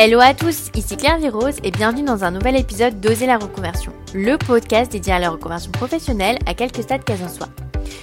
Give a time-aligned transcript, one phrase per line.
[0.00, 3.92] Hello à tous, ici Claire Virose et bienvenue dans un nouvel épisode d'Oser la reconversion,
[4.14, 7.48] le podcast dédié à la reconversion professionnelle à quelques stades qu'elle en soit.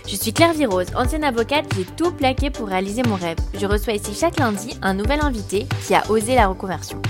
[0.05, 3.37] Je suis Claire Virose, ancienne avocate, j'ai tout plaqué pour réaliser mon rêve.
[3.53, 7.01] Je reçois ici chaque lundi un nouvel invité qui a osé la reconversion.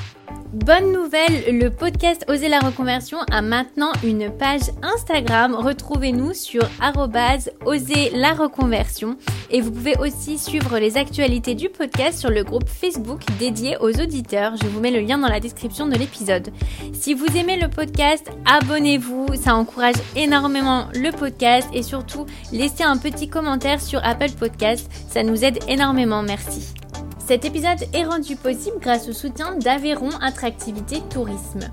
[0.55, 5.53] Bonne nouvelle, le podcast Oser la reconversion a maintenant une page Instagram.
[5.53, 6.63] Retrouvez-nous sur
[7.65, 9.17] oser la reconversion
[9.51, 13.99] et vous pouvez aussi suivre les actualités du podcast sur le groupe Facebook dédié aux
[13.99, 14.55] auditeurs.
[14.55, 16.47] Je vous mets le lien dans la description de l'épisode.
[16.93, 22.95] Si vous aimez le podcast, abonnez-vous, ça encourage énormément le podcast et surtout laissez un
[22.95, 26.23] petit commentaire sur Apple Podcast, ça nous aide énormément.
[26.23, 26.73] Merci.
[27.27, 31.71] Cet épisode est rendu possible grâce au soutien d'Aveyron Attractivité Tourisme.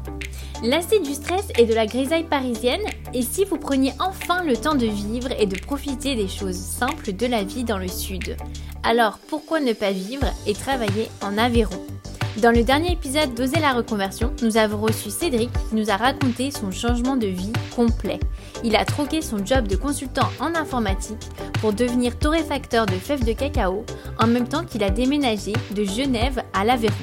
[0.62, 4.76] Lassé du stress et de la grisaille parisienne, et si vous preniez enfin le temps
[4.76, 8.36] de vivre et de profiter des choses simples de la vie dans le sud?
[8.84, 11.84] Alors pourquoi ne pas vivre et travailler en Aveyron?
[12.40, 16.52] Dans le dernier épisode d'Oser la reconversion, nous avons reçu Cédric qui nous a raconté
[16.52, 18.20] son changement de vie complet.
[18.62, 21.28] Il a troqué son job de consultant en informatique
[21.60, 23.84] pour devenir torréfacteur de fèves de cacao
[24.20, 26.94] en même temps qu'il a déménagé de Genève à l'Aveyron.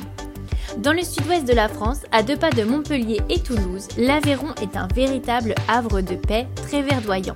[0.77, 4.77] Dans le sud-ouest de la France, à deux pas de Montpellier et Toulouse, l'Aveyron est
[4.77, 7.35] un véritable havre de paix très verdoyant.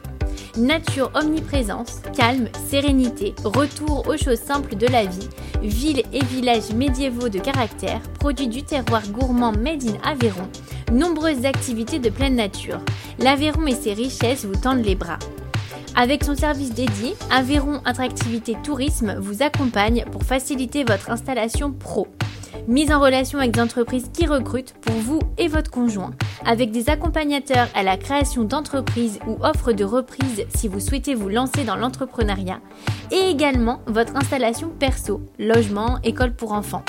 [0.56, 5.28] Nature omniprésence, calme, sérénité, retour aux choses simples de la vie,
[5.62, 10.48] villes et villages médiévaux de caractère, produits du terroir gourmand Made in Aveyron,
[10.92, 12.80] nombreuses activités de pleine nature.
[13.18, 15.20] L'Aveyron et ses richesses vous tendent les bras.
[15.96, 22.08] Avec son service dédié, Aveyron Attractivité Tourisme vous accompagne pour faciliter votre installation pro
[22.68, 26.12] mise en relation avec des entreprises qui recrutent pour vous et votre conjoint,
[26.46, 31.30] avec des accompagnateurs à la création d'entreprises ou offres de reprise si vous souhaitez vous
[31.30, 32.60] lancer dans l'entrepreneuriat,
[33.12, 36.84] et également votre installation perso, logement, école pour enfants.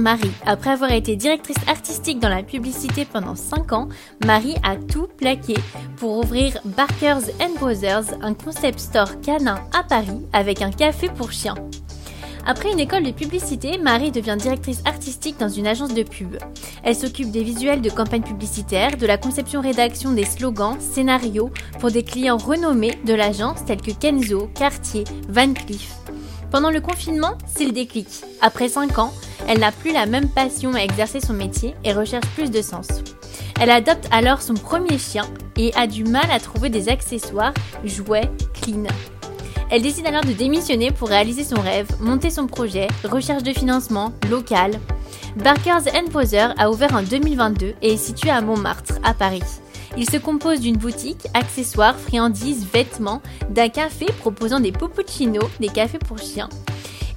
[0.45, 3.89] Après avoir été directrice artistique dans la publicité pendant 5 ans,
[4.25, 5.55] Marie a tout plaqué
[5.97, 11.55] pour ouvrir Barkers Brothers, un concept store canin à Paris avec un café pour chiens.
[12.45, 16.37] Après une école de publicité, Marie devient directrice artistique dans une agence de pub.
[16.83, 22.03] Elle s'occupe des visuels de campagnes publicitaires, de la conception-rédaction des slogans, scénarios pour des
[22.03, 25.95] clients renommés de l'agence tels que Kenzo, Cartier, Van Cleef.
[26.51, 28.07] Pendant le confinement, c'est le déclic.
[28.41, 29.13] Après 5 ans,
[29.47, 32.87] elle n'a plus la même passion à exercer son métier et recherche plus de sens.
[33.59, 35.25] Elle adopte alors son premier chien
[35.57, 38.85] et a du mal à trouver des accessoires, jouets, clean.
[39.69, 44.13] Elle décide alors de démissionner pour réaliser son rêve, monter son projet, recherche de financement,
[44.29, 44.71] local.
[45.35, 49.43] Barkers Poser a ouvert en 2022 et est situé à Montmartre, à Paris.
[49.97, 55.99] Il se compose d'une boutique, accessoires, friandises, vêtements, d'un café proposant des poppuccinos, des cafés
[55.99, 56.49] pour chiens,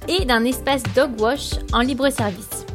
[0.07, 2.65] et d'un espace dog wash en libre service.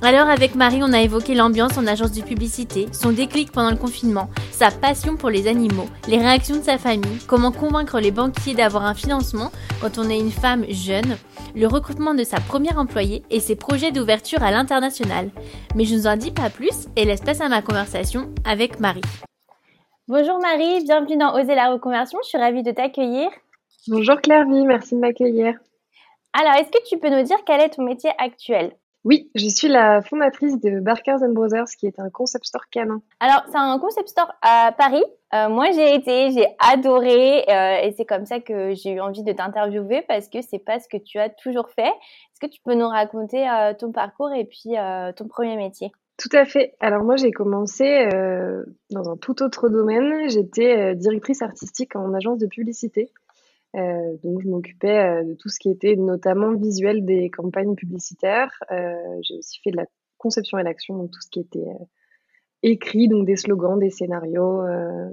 [0.00, 3.76] Alors avec Marie, on a évoqué l'ambiance en agence de publicité, son déclic pendant le
[3.76, 8.54] confinement, sa passion pour les animaux, les réactions de sa famille, comment convaincre les banquiers
[8.54, 11.16] d'avoir un financement quand on est une femme jeune,
[11.56, 15.30] le recrutement de sa première employée et ses projets d'ouverture à l'international.
[15.74, 18.78] Mais je ne vous en dis pas plus et laisse place à ma conversation avec
[18.78, 19.02] Marie.
[20.08, 23.28] Bonjour Marie, bienvenue dans Oser la reconversion, je suis ravie de t'accueillir.
[23.88, 25.52] Bonjour Claire merci de m'accueillir.
[26.32, 28.72] Alors, est-ce que tu peux nous dire quel est ton métier actuel?
[29.04, 33.02] Oui, je suis la fondatrice de Barkers Brothers, qui est un concept store canin.
[33.20, 35.04] Alors, c'est un concept store à Paris.
[35.34, 39.24] Euh, moi, j'ai été, j'ai adoré, euh, et c'est comme ça que j'ai eu envie
[39.24, 41.82] de t'interviewer parce que c'est pas ce que tu as toujours fait.
[41.82, 44.70] Est-ce que tu peux nous raconter euh, ton parcours et puis
[45.16, 45.92] ton premier métier?
[46.18, 46.74] Tout à fait.
[46.80, 48.08] Alors moi, j'ai commencé
[48.90, 50.28] dans un tout autre domaine.
[50.28, 53.10] J'étais directrice artistique en agence de publicité.
[53.76, 58.52] Euh, donc, je m'occupais euh, de tout ce qui était notamment visuel des campagnes publicitaires.
[58.70, 61.66] Euh, j'ai aussi fait de la conception et l'action, donc tout ce qui était
[62.64, 64.62] écrit, donc des slogans, des scénarios,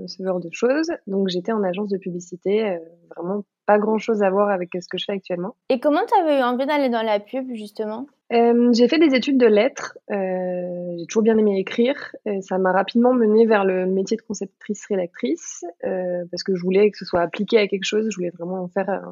[0.08, 0.90] ce genre de choses.
[1.06, 2.80] Donc, j'étais en agence de publicité,
[3.16, 5.56] vraiment pas grand chose à voir avec ce que je fais actuellement.
[5.70, 8.08] Et comment tu avais eu envie d'aller dans la pub, justement?
[8.34, 9.98] Euh, j'ai fait des études de lettres.
[10.12, 12.16] Euh, j'ai toujours bien aimé écrire.
[12.42, 16.98] ça m'a rapidement mené vers le métier de conceptrice-rédactrice euh, parce que je voulais que
[16.98, 18.08] ce soit appliqué à quelque chose.
[18.10, 19.04] Je voulais vraiment en faire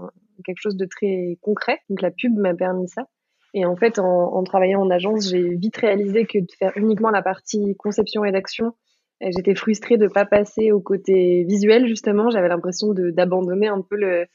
[0.45, 1.79] quelque chose de très concret.
[1.89, 3.07] Donc la pub m'a permis ça.
[3.53, 7.11] Et en fait, en, en travaillant en agence, j'ai vite réalisé que de faire uniquement
[7.11, 8.73] la partie conception-rédaction,
[9.21, 12.31] j'étais frustrée de pas passer au côté visuel justement.
[12.31, 14.25] J'avais l'impression d'abandonner un peu le,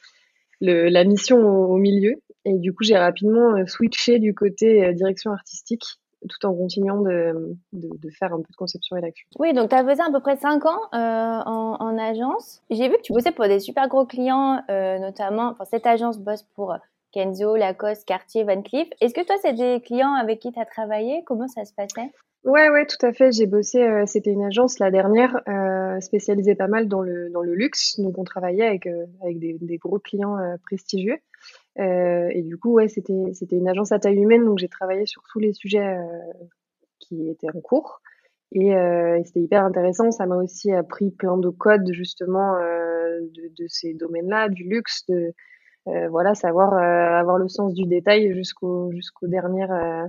[0.60, 2.14] le, la mission au, au milieu.
[2.44, 5.84] Et du coup, j'ai rapidement switché du côté direction artistique
[6.28, 9.28] tout en continuant de, de, faire un peu de conception et d'action.
[9.38, 12.62] Oui, donc tu as fait à peu près 5 ans en, en, agence.
[12.70, 16.43] J'ai vu que tu bossais pour des super gros clients, notamment, enfin, cette agence bosse
[16.55, 16.75] pour
[17.12, 18.88] Kenzo, Lacoste, Cartier, Van Cleef.
[19.00, 21.22] Est-ce que toi, c'est des clients avec qui tu as travaillé?
[21.25, 22.10] Comment ça se passait?
[22.49, 23.31] Ouais, ouais, tout à fait.
[23.31, 27.43] J'ai bossé, euh, c'était une agence, la dernière, euh, spécialisée pas mal dans le, dans
[27.43, 28.00] le luxe.
[28.00, 29.05] Donc, on travaillait avec, euh,
[29.35, 31.19] des, gros clients prestigieux.
[31.77, 34.47] et du coup, ouais, c'était, une agence à taille humaine.
[34.47, 35.99] Donc, j'ai travaillé sur tous les sujets
[37.00, 38.00] qui étaient en cours.
[38.53, 38.73] Et,
[39.27, 40.11] c'était hyper intéressant.
[40.11, 45.35] Ça m'a aussi appris plein de codes, justement, de, ces domaines-là, du luxe, de
[46.09, 50.09] voilà, savoir avoir le sens du détail jusqu'au jusqu'aux dernières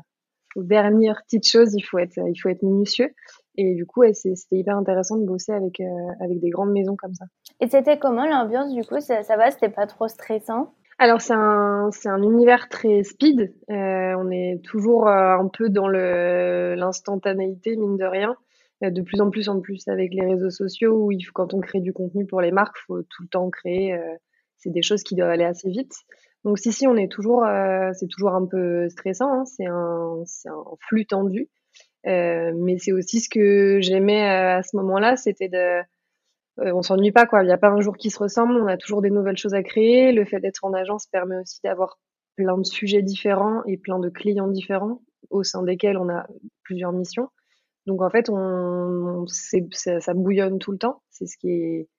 [0.60, 1.74] euh, aux dernières petites choses.
[1.76, 3.14] Il faut être il faut être minutieux.
[3.56, 5.82] Et du coup, c'était hyper intéressant de bosser avec
[6.22, 7.26] avec des grandes maisons comme ça.
[7.60, 9.00] Et c'était comment l'ambiance du coup?
[9.00, 10.74] Ça, ça va, c'était pas trop stressant?
[10.98, 13.54] Alors c'est un un univers très speed.
[13.68, 18.36] on est toujours un peu dans l'instantanéité mine de rien.
[18.82, 21.60] De plus en plus en plus avec les réseaux sociaux où il faut, quand on
[21.60, 23.94] crée du contenu pour les marques, faut tout le temps créer
[24.60, 25.94] c'est des choses qui doivent aller assez vite.
[26.46, 29.46] Donc si si on est toujours, euh, c'est toujours un peu stressant, hein.
[29.46, 31.50] c'est un, un flux tendu.
[32.08, 35.82] Euh, mais c'est aussi ce que j'aimais euh, à ce moment-là, c'était de,
[36.58, 37.44] on s'ennuie pas quoi.
[37.44, 39.54] Il n'y a pas un jour qui se ressemble, on a toujours des nouvelles choses
[39.54, 40.12] à créer.
[40.14, 42.00] Le fait d'être en agence permet aussi d'avoir
[42.36, 46.26] plein de sujets différents et plein de clients différents au sein desquels on a
[46.64, 47.30] plusieurs missions.
[47.86, 51.02] Donc en fait, on, ça, ça bouillonne tout le temps.
[51.10, 51.90] C'est ce qui est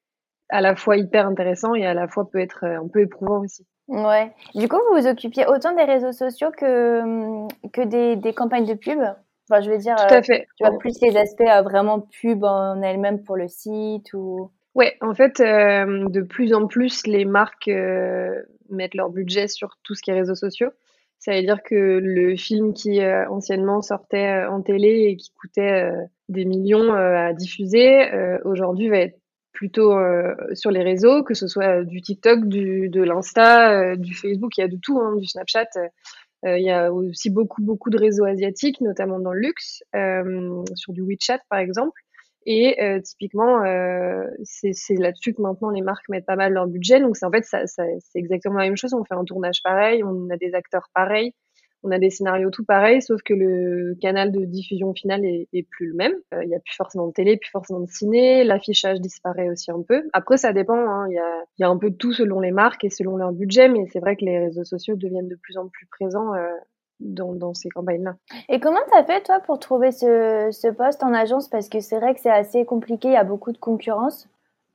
[0.48, 3.40] à la fois hyper intéressant et à la fois peut être euh, un peu éprouvant
[3.40, 3.66] aussi.
[3.90, 4.32] Ouais.
[4.54, 8.64] Du coup, vous vous occupiez autant des réseaux sociaux que, hum, que des, des campagnes
[8.64, 9.00] de pub?
[9.50, 10.46] Enfin, je veux dire, Tout à fait.
[10.56, 14.52] tu vois, plus les aspects euh, vraiment pub en elles-mêmes pour le site ou...
[14.76, 17.68] Ouais, en fait, euh, de plus en plus, les marques
[18.68, 20.70] mettent leur budget sur tout ce qui est réseaux sociaux.
[21.18, 25.90] Ça veut dire que le film qui anciennement sortait en télé et qui coûtait
[26.28, 28.08] des millions à diffuser,
[28.44, 29.19] aujourd'hui va être
[29.60, 34.14] plutôt euh, sur les réseaux, que ce soit du TikTok, du, de l'Insta, euh, du
[34.14, 35.68] Facebook, il y a de tout, hein, du Snapchat.
[36.46, 39.82] Euh, il y a aussi beaucoup, beaucoup de réseaux asiatiques, notamment dans le luxe,
[40.76, 42.00] sur du WeChat par exemple.
[42.46, 43.62] Et typiquement,
[44.44, 46.98] c'est là-dessus que maintenant les marques mettent pas mal leur budget.
[46.98, 47.84] Donc en fait, ça, c'est
[48.14, 48.94] exactement la même chose.
[48.94, 51.34] On fait un tournage pareil, on a des acteurs pareils
[51.82, 55.88] on a des scénarios tout pareils, sauf que le canal de diffusion finale est, plus
[55.88, 56.12] le même.
[56.34, 59.70] Euh, il n'y a plus forcément de télé, plus forcément de ciné, l'affichage disparaît aussi
[59.70, 60.02] un peu.
[60.12, 61.08] Après, ça dépend, hein.
[61.08, 61.14] il
[61.58, 64.00] y, a, un peu de tout selon les marques et selon leur budget, mais c'est
[64.00, 66.48] vrai que les réseaux sociaux deviennent de plus en plus présents euh,
[67.00, 68.16] dans, ces campagnes-là.
[68.48, 71.48] Et comment tu as fait, toi, pour trouver ce, poste en agence?
[71.48, 74.28] Parce que c'est vrai que c'est assez compliqué, il y a beaucoup de concurrence,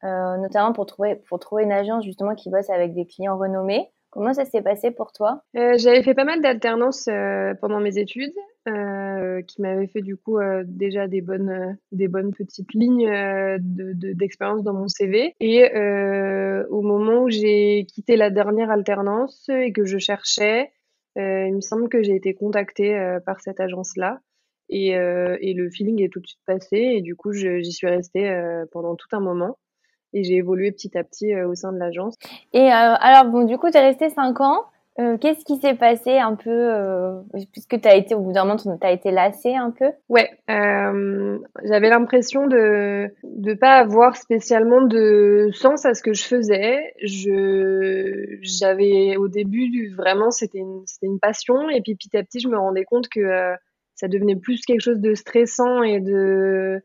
[0.03, 3.91] euh, notamment pour trouver, pour trouver une agence justement qui bosse avec des clients renommés.
[4.15, 5.43] Comment ça s'est passé pour toi?
[5.57, 8.31] Euh, J'avais fait pas mal d'alternances euh, pendant mes études,
[8.65, 13.11] euh, qui m'avaient fait du coup déjà des bonnes, des bonnes petites lignes
[13.59, 15.35] d'expérience dans mon CV.
[15.41, 15.69] Et
[16.69, 20.71] au moment où j'ai quitté la dernière alternance et que je cherchais,
[21.17, 24.21] il me semble que j'ai été contactée par cette agence-là.
[24.69, 28.33] Et, et, le feeling est tout de suite passé et du coup j'y suis restée
[28.71, 29.57] pendant tout un moment
[30.15, 32.15] et j'ai évolué petit à petit euh, au sein de l'agence.
[32.53, 34.63] Et euh, alors, bon, du coup, tu es resté 5 ans.
[34.97, 36.71] Euh, qu'est-ce qui s'est passé un peu,
[37.51, 39.91] puisque tu as été, au bout d'un moment, tu as été lassé un peu?
[40.07, 46.93] Ouais, j'avais l'impression de ne pas avoir spécialement de sens à ce que je faisais.
[47.03, 52.47] Je J'avais au début, vraiment, c'était une, une passion, et puis petit à petit, je
[52.47, 53.53] me rendais compte que
[53.95, 56.81] ça devenait plus quelque chose de stressant et de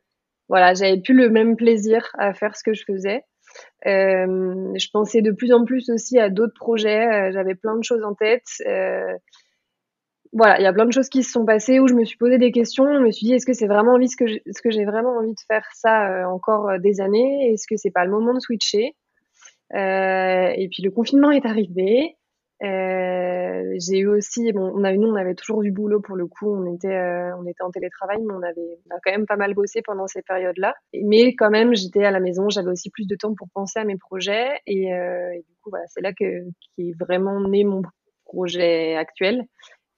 [0.51, 3.23] voilà, j'avais plus le même plaisir à faire ce que je faisais.
[3.87, 7.07] Euh, je pensais de plus en plus aussi à d'autres projets.
[7.07, 8.49] Euh, j'avais plein de choses en tête.
[8.67, 9.17] Euh,
[10.33, 12.17] voilà, il y a plein de choses qui se sont passées où je me suis
[12.17, 12.85] posé des questions.
[12.93, 15.41] Je me suis dit, est-ce que c'est vraiment envie, ce que j'ai vraiment envie de
[15.47, 17.53] faire ça encore des années?
[17.53, 18.97] Est-ce que c'est pas le moment de switcher?
[19.73, 22.17] Et puis le confinement est arrivé.
[22.63, 26.27] Euh, j'ai eu aussi, bon, on avait, nous, on avait toujours du boulot pour le
[26.27, 26.55] coup.
[26.55, 29.55] On était, euh, on était en télétravail, mais on avait, a quand même pas mal
[29.55, 30.75] bossé pendant ces périodes-là.
[30.95, 33.85] Mais quand même, j'étais à la maison, j'avais aussi plus de temps pour penser à
[33.85, 34.59] mes projets.
[34.67, 37.83] Et, euh, du coup, voilà, c'est là que qui est vraiment né mon
[38.27, 39.45] projet actuel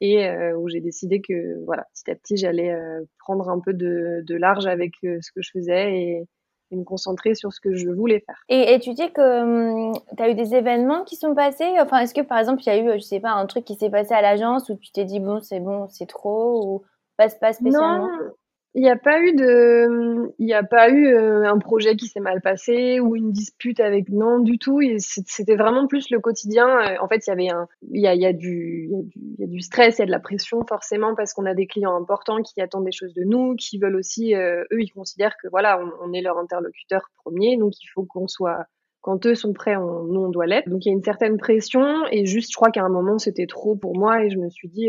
[0.01, 3.73] et euh, où j'ai décidé que, voilà, petit à petit, j'allais euh, prendre un peu
[3.73, 6.25] de, de large avec ce que je faisais et
[6.73, 8.43] et me concentrer sur ce que je voulais faire.
[8.49, 11.71] Et, tu dis que hum, tu as eu des événements qui sont passés?
[11.81, 13.75] Enfin, est-ce que par exemple, il y a eu, je sais pas, un truc qui
[13.75, 16.83] s'est passé à l'agence où tu t'es dit, bon, c'est bon, c'est trop ou
[17.17, 18.09] pas, pas spécialement?
[18.09, 18.33] Non,
[18.75, 22.07] Il n'y a pas eu de, il n'y a pas eu euh, un projet qui
[22.07, 24.81] s'est mal passé ou une dispute avec non du tout.
[24.99, 26.67] C'était vraiment plus le quotidien.
[26.67, 29.61] Euh, en fait, il y avait un, il y a, du, il y a du,
[29.61, 32.63] stress, il y a de la pression forcément parce qu'on a des clients importants qui
[32.63, 36.09] attendent des choses de nous, qui veulent aussi, euh, eux, ils considèrent que voilà, on,
[36.09, 38.65] on est leur interlocuteur premier, donc il faut qu'on soit
[39.03, 40.71] quand eux sont prêts, on, nous on doit l'être.
[40.71, 43.47] Donc il y a une certaine pression et juste, je crois qu'à un moment c'était
[43.47, 44.89] trop pour moi et je me suis dit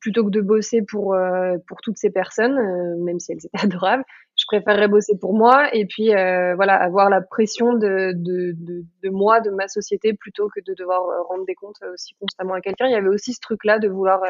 [0.00, 3.50] plutôt que de bosser pour euh, pour toutes ces personnes, euh, même si elles étaient
[3.62, 4.04] adorables,
[4.36, 8.84] je préférerais bosser pour moi et puis euh, voilà avoir la pression de, de, de,
[9.02, 12.60] de, moi, de ma société, plutôt que de devoir rendre des comptes aussi constamment à
[12.60, 12.86] quelqu'un.
[12.86, 14.22] Il y avait aussi ce truc-là de vouloir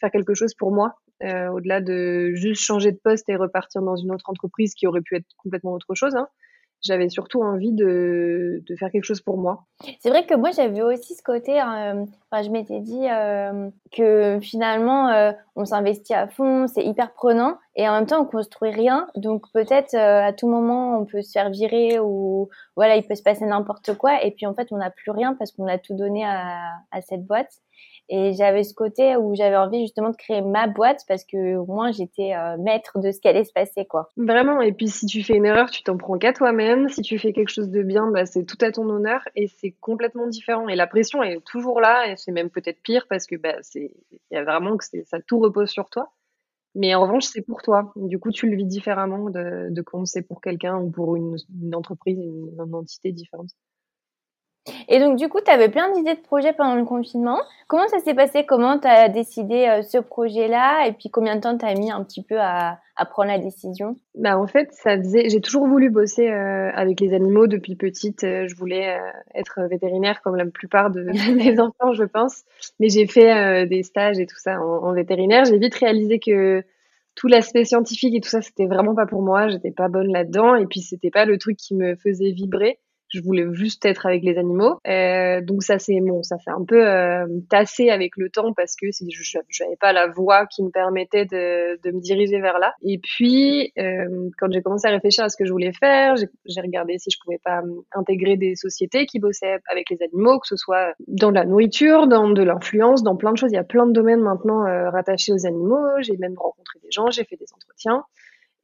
[0.00, 4.12] faire quelque chose pour moi, au-delà de juste changer de poste et repartir dans une
[4.12, 6.14] autre entreprise qui aurait pu être complètement autre chose.
[6.16, 6.28] Hein
[6.82, 9.64] j'avais surtout envie de, de, faire quelque chose pour moi.
[10.00, 14.38] C'est vrai que moi j'avais aussi ce côté, euh, enfin, je m'étais dit euh, que
[14.40, 18.70] finalement euh, on s'investit à fond, c'est hyper prenant et en même temps on construit
[18.70, 23.14] rien, donc peut-être à tout moment on peut se faire virer ou voilà il peut
[23.14, 25.78] se passer n'importe quoi et puis en fait on n'a plus rien parce qu'on a
[25.78, 27.52] tout donné à, à cette boîte.
[28.08, 31.66] Et j'avais ce côté où j'avais envie justement de créer ma boîte parce que au
[31.66, 34.10] moins j'étais euh, maître de ce qui allait se passer, quoi.
[34.16, 34.60] Vraiment.
[34.60, 36.88] Et puis si tu fais une erreur, tu t'en prends qu'à toi-même.
[36.88, 39.74] Si tu fais quelque chose de bien, bah, c'est tout à ton honneur et c'est
[39.80, 40.68] complètement différent.
[40.68, 43.92] Et la pression est toujours là et c'est même peut-être pire parce que bah, c'est,
[44.10, 46.12] il y a vraiment que ça tout repose sur toi.
[46.74, 47.92] Mais en revanche, c'est pour toi.
[47.96, 51.36] Du coup, tu le vis différemment de, quand c'est pour quelqu'un ou pour une,
[51.74, 53.50] entreprise, une entité différente.
[54.88, 57.40] Et donc, du coup, tu avais plein d'idées de projets pendant le confinement.
[57.66, 58.44] Comment ça s'est passé?
[58.46, 60.86] Comment tu as décidé euh, ce projet-là?
[60.86, 63.38] Et puis, combien de temps tu as mis un petit peu à, à prendre la
[63.38, 63.96] décision?
[64.14, 65.28] Bah, En fait, ça faisait...
[65.30, 68.22] j'ai toujours voulu bosser euh, avec les animaux depuis petite.
[68.22, 68.96] Euh, je voulais
[69.34, 71.02] être vétérinaire comme la plupart de
[71.34, 72.42] mes enfants, je pense.
[72.78, 75.44] Mais j'ai fait des stages et tout ça en, en vétérinaire.
[75.44, 76.62] J'ai vite réalisé que
[77.16, 79.48] tout l'aspect scientifique et tout ça, c'était vraiment pas pour moi.
[79.48, 80.54] J'étais pas bonne là-dedans.
[80.54, 82.78] Et puis, c'était pas le truc qui me faisait vibrer
[83.12, 84.78] je voulais juste être avec les animaux.
[84.86, 88.74] Euh, donc ça c'est bon, ça s'est un peu euh, tassé avec le temps parce
[88.76, 92.74] que je n'avais pas la voie qui me permettait de, de me diriger vers là.
[92.82, 96.60] Et puis euh, quand j'ai commencé à réfléchir à ce que je voulais faire, j'ai
[96.60, 97.62] regardé si je pouvais pas
[97.94, 102.28] intégrer des sociétés qui bossaient avec les animaux, que ce soit dans la nourriture, dans
[102.28, 103.50] de l'influence, dans plein de choses.
[103.52, 105.86] Il y a plein de domaines maintenant euh, rattachés aux animaux.
[106.00, 108.04] J'ai même rencontré des gens, j'ai fait des entretiens.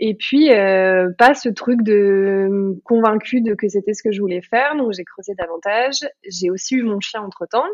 [0.01, 4.43] Et puis, euh, pas ce truc de convaincu de que c'était ce que je voulais
[4.43, 4.77] faire.
[4.77, 5.97] Donc, j'ai creusé davantage.
[6.25, 7.67] J'ai aussi eu mon chien entre-temps.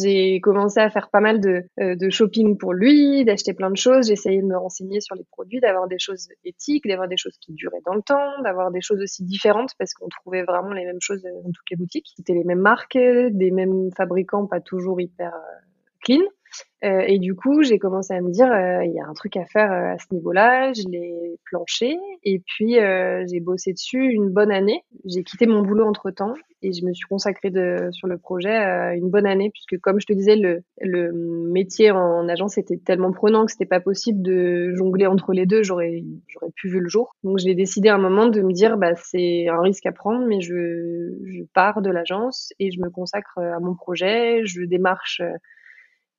[0.00, 3.76] J'ai commencé à faire pas mal de, euh, de shopping pour lui, d'acheter plein de
[3.76, 4.06] choses.
[4.06, 7.36] J'ai essayé de me renseigner sur les produits, d'avoir des choses éthiques, d'avoir des choses
[7.40, 10.84] qui duraient dans le temps, d'avoir des choses aussi différentes parce qu'on trouvait vraiment les
[10.84, 12.12] mêmes choses dans toutes les boutiques.
[12.16, 15.64] C'était les mêmes marques, des mêmes fabricants, pas toujours hyper euh,
[16.04, 16.22] clean.
[16.84, 19.36] Euh, et du coup, j'ai commencé à me dire, euh, il y a un truc
[19.38, 20.72] à faire euh, à ce niveau-là.
[20.74, 22.76] Je l'ai planché et puis
[23.26, 24.82] j'ai bossé dessus une bonne année.
[25.04, 27.52] J'ai quitté mon boulot entre temps et je me suis consacrée
[27.92, 30.62] sur le projet une bonne année puisque, comme je te disais, le,
[31.52, 35.62] métier en agence était tellement prenant que c'était pas possible de jongler entre les deux.
[35.62, 36.02] J'aurais
[36.56, 37.14] pu vu le jour.
[37.22, 40.26] Donc j'ai décidé à un moment de me dire, bah c'est un risque à prendre,
[40.26, 44.44] mais je pars de l'agence et je me consacre à mon projet.
[44.44, 45.22] Je démarche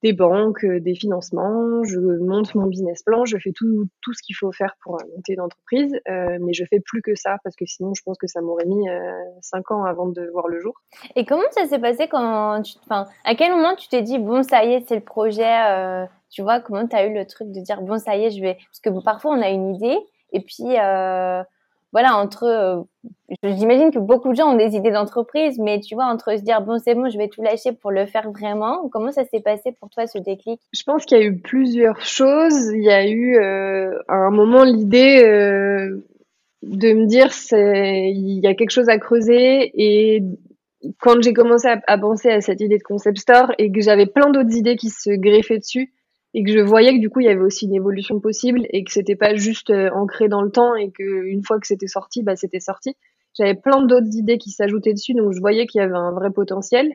[0.04, 4.22] des banques, euh, des financements, je monte mon business plan, je fais tout, tout ce
[4.22, 7.56] qu'il faut faire pour monter une entreprise, euh, mais je fais plus que ça parce
[7.56, 9.12] que sinon je pense que ça m'aurait mis euh,
[9.42, 10.74] cinq ans avant de voir le jour.
[11.16, 14.64] Et comment ça s'est passé quand tu, à quel moment tu t'es dit bon ça
[14.66, 17.82] y est c'est le projet, tu vois comment tu as eu le truc de dire
[17.82, 19.98] bon ça y est je vais, parce que parfois on a une idée
[20.34, 20.75] et puis
[21.96, 22.82] voilà, entre, euh,
[23.42, 26.60] j'imagine que beaucoup de gens ont des idées d'entreprise, mais tu vois, entre se dire,
[26.60, 29.72] bon, c'est bon, je vais tout lâcher pour le faire vraiment, comment ça s'est passé
[29.80, 30.60] pour toi, ce déclic?
[30.74, 32.70] Je pense qu'il y a eu plusieurs choses.
[32.74, 36.06] Il y a eu, euh, à un moment, l'idée euh,
[36.64, 40.22] de me dire, il y a quelque chose à creuser et
[41.00, 44.06] quand j'ai commencé à, à, penser à cette idée de concept store et que j'avais
[44.06, 45.94] plein d'autres idées qui se greffaient dessus,
[46.36, 48.84] et que je voyais que du coup il y avait aussi une évolution possible et
[48.84, 51.88] que c'était pas juste euh, ancré dans le temps et que une fois que c'était
[51.88, 52.96] sorti bah c'était sorti.
[53.38, 56.30] J'avais plein d'autres idées qui s'ajoutaient dessus donc je voyais qu'il y avait un vrai
[56.32, 56.94] potentiel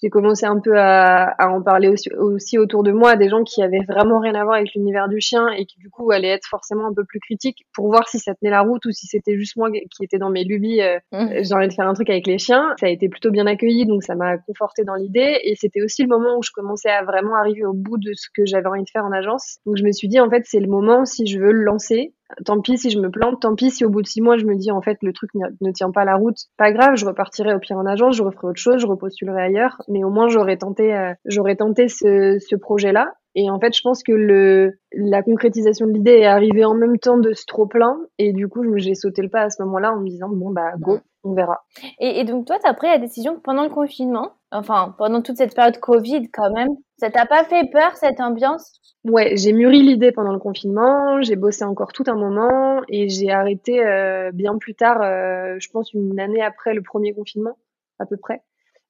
[0.00, 3.28] j'ai commencé un peu à, à en parler aussi, aussi, autour de moi à des
[3.28, 6.10] gens qui avaient vraiment rien à voir avec l'univers du chien et qui du coup
[6.10, 8.92] allaient être forcément un peu plus critiques pour voir si ça tenait la route ou
[8.92, 11.42] si c'était juste moi qui était dans mes lubies euh, mmh.
[11.42, 12.74] j'ai envie de faire un truc avec les chiens.
[12.78, 15.40] Ça a été plutôt bien accueilli donc ça m'a conforté dans l'idée.
[15.42, 18.28] Et c'était aussi le moment où je commençais à vraiment arriver au bout de ce
[18.34, 19.58] que j'avais envie de faire en agence.
[19.66, 22.14] Donc je me suis dit en fait c'est le moment si je veux le lancer
[22.44, 24.44] tant pis si je me plante, tant pis si au bout de six mois je
[24.44, 27.54] me dis en fait le truc ne tient pas la route, pas grave, je repartirai
[27.54, 30.56] au pire en agence, je referai autre chose, je repostulerai ailleurs, mais au moins j'aurais
[30.56, 33.12] tenté, euh, j'aurais tenté ce, ce projet-là.
[33.34, 36.98] Et en fait, je pense que le, la concrétisation de l'idée est arrivée en même
[36.98, 37.96] temps de ce trop-plein.
[38.18, 40.72] Et du coup, j'ai sauté le pas à ce moment-là en me disant, bon, bah,
[40.80, 41.60] go, on verra.
[42.00, 45.54] Et, donc, toi, tu as pris la décision pendant le confinement, enfin, pendant toute cette
[45.54, 48.80] période Covid quand même, ça t'a pas fait peur, cette ambiance?
[49.04, 53.30] Ouais, j'ai mûri l'idée pendant le confinement, j'ai bossé encore tout un moment et j'ai
[53.30, 57.56] arrêté euh, bien plus tard, euh, je pense une année après le premier confinement,
[57.98, 58.42] à peu près.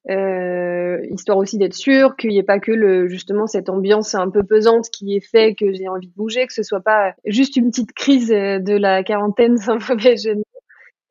[0.09, 4.29] Euh, histoire aussi d'être sûr qu'il n'y ait pas que le, justement cette ambiance un
[4.29, 7.57] peu pesante qui est fait que j'ai envie de bouger, que ce soit pas juste
[7.57, 10.35] une petite crise de la quarantaine sans mauvais jeu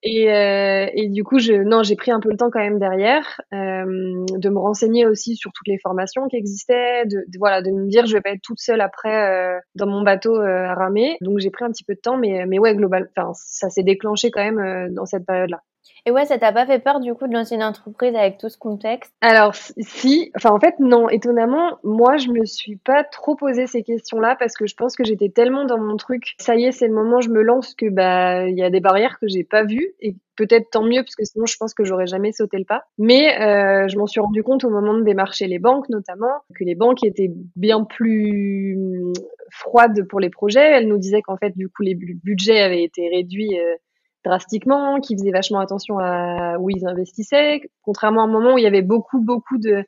[0.02, 2.78] et, euh, et, du coup, je, non, j'ai pris un peu le temps quand même
[2.78, 7.70] derrière euh, de me renseigner aussi sur toutes les formations qui existaient, de, voilà, de
[7.70, 10.74] me dire je vais pas être toute seule après euh, dans mon bateau euh, à
[10.74, 11.16] ramer.
[11.20, 13.82] Donc j'ai pris un petit peu de temps, mais mais ouais, global, enfin ça s'est
[13.82, 15.62] déclenché quand même euh, dans cette période-là.
[16.06, 18.48] Et ouais, ça t'a pas fait peur du coup de lancer une entreprise avec tout
[18.48, 19.12] ce contexte?
[19.20, 23.82] Alors si, enfin en fait non, étonnamment, moi je me suis pas trop posé ces
[23.82, 26.88] questions-là parce que je pense que j'étais tellement dans mon truc, ça y est, c'est
[26.88, 29.64] le moment, je me lance que bah il y a des barrières que j'ai pas
[29.64, 29.94] vues.
[30.00, 32.84] Et peut-être tant mieux parce que sinon je pense que j'aurais jamais sauté le pas.
[32.96, 36.64] Mais euh, je m'en suis rendu compte au moment de démarcher les banques notamment que
[36.64, 38.78] les banques étaient bien plus
[39.50, 40.78] froides pour les projets.
[40.78, 43.74] Elles nous disaient qu'en fait du coup les budgets avaient été réduits euh,
[44.28, 48.64] drastiquement, qui faisaient vachement attention à où ils investissaient, contrairement à un moment où il
[48.64, 49.84] y avait beaucoup, beaucoup de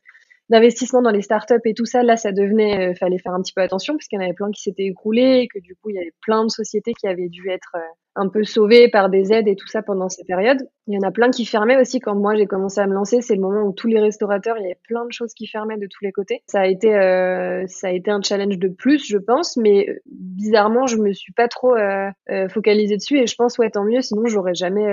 [0.51, 3.53] d'investissements dans les startups et tout ça, là, ça devenait, euh, fallait faire un petit
[3.53, 5.91] peu attention parce qu'il y en avait plein qui s'étaient écroulés et que du coup,
[5.91, 7.79] il y avait plein de sociétés qui avaient dû être euh,
[8.17, 10.69] un peu sauvées par des aides et tout ça pendant ces périodes.
[10.87, 13.21] Il y en a plein qui fermaient aussi quand moi j'ai commencé à me lancer.
[13.21, 15.77] C'est le moment où tous les restaurateurs, il y avait plein de choses qui fermaient
[15.77, 16.43] de tous les côtés.
[16.47, 20.01] Ça a été, euh, ça a été un challenge de plus, je pense, mais euh,
[20.07, 22.11] bizarrement, je me suis pas trop euh,
[22.49, 24.01] focalisée dessus et je pense ouais tant mieux.
[24.01, 24.87] Sinon, j'aurais jamais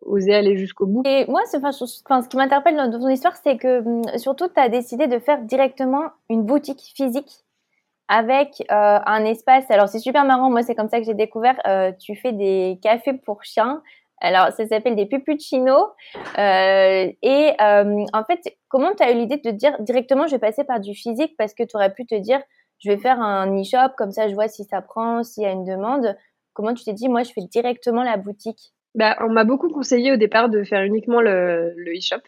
[0.00, 1.02] osé aller jusqu'au bout.
[1.06, 5.06] Et moi, ce qui m'interpelle dans ton histoire, c'est que hum, surtout, tu as décidé
[5.06, 7.44] de faire directement une boutique physique
[8.08, 9.70] avec euh, un espace.
[9.70, 11.58] Alors c'est super marrant, moi c'est comme ça que j'ai découvert.
[11.66, 13.82] Euh, tu fais des cafés pour chiens.
[14.20, 15.88] Alors ça s'appelle des pupuccinos.
[16.38, 20.38] Euh, et en fait, comment tu as eu l'idée de te dire directement je vais
[20.38, 22.40] passer par du physique parce que tu aurais pu te dire
[22.78, 25.50] je vais faire un e-shop comme ça je vois si ça prend, s'il y a
[25.50, 26.16] une demande.
[26.52, 28.72] Comment tu t'es dit moi je fais directement la boutique?
[28.94, 32.20] Bah, on m'a beaucoup conseillé au départ de faire uniquement le e-shop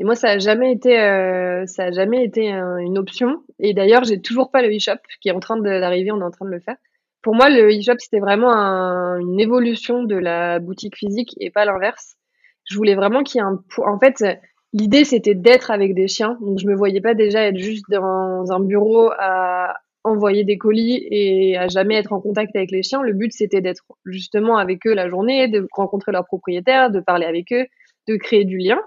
[0.00, 3.42] et moi, ça a jamais été, euh, ça a jamais été une option.
[3.58, 6.10] Et d'ailleurs, j'ai toujours pas le e-shop qui est en train d'arriver.
[6.10, 6.76] On est en train de le faire.
[7.20, 11.66] Pour moi, le e-shop c'était vraiment un, une évolution de la boutique physique et pas
[11.66, 12.16] l'inverse.
[12.64, 14.24] Je voulais vraiment qu'il y ait un, en fait,
[14.72, 16.38] l'idée c'était d'être avec des chiens.
[16.40, 21.06] Donc je me voyais pas déjà être juste dans un bureau à envoyer des colis
[21.10, 23.02] et à jamais être en contact avec les chiens.
[23.02, 27.26] Le but c'était d'être justement avec eux la journée, de rencontrer leurs propriétaires, de parler
[27.26, 27.66] avec eux,
[28.08, 28.80] de créer du lien.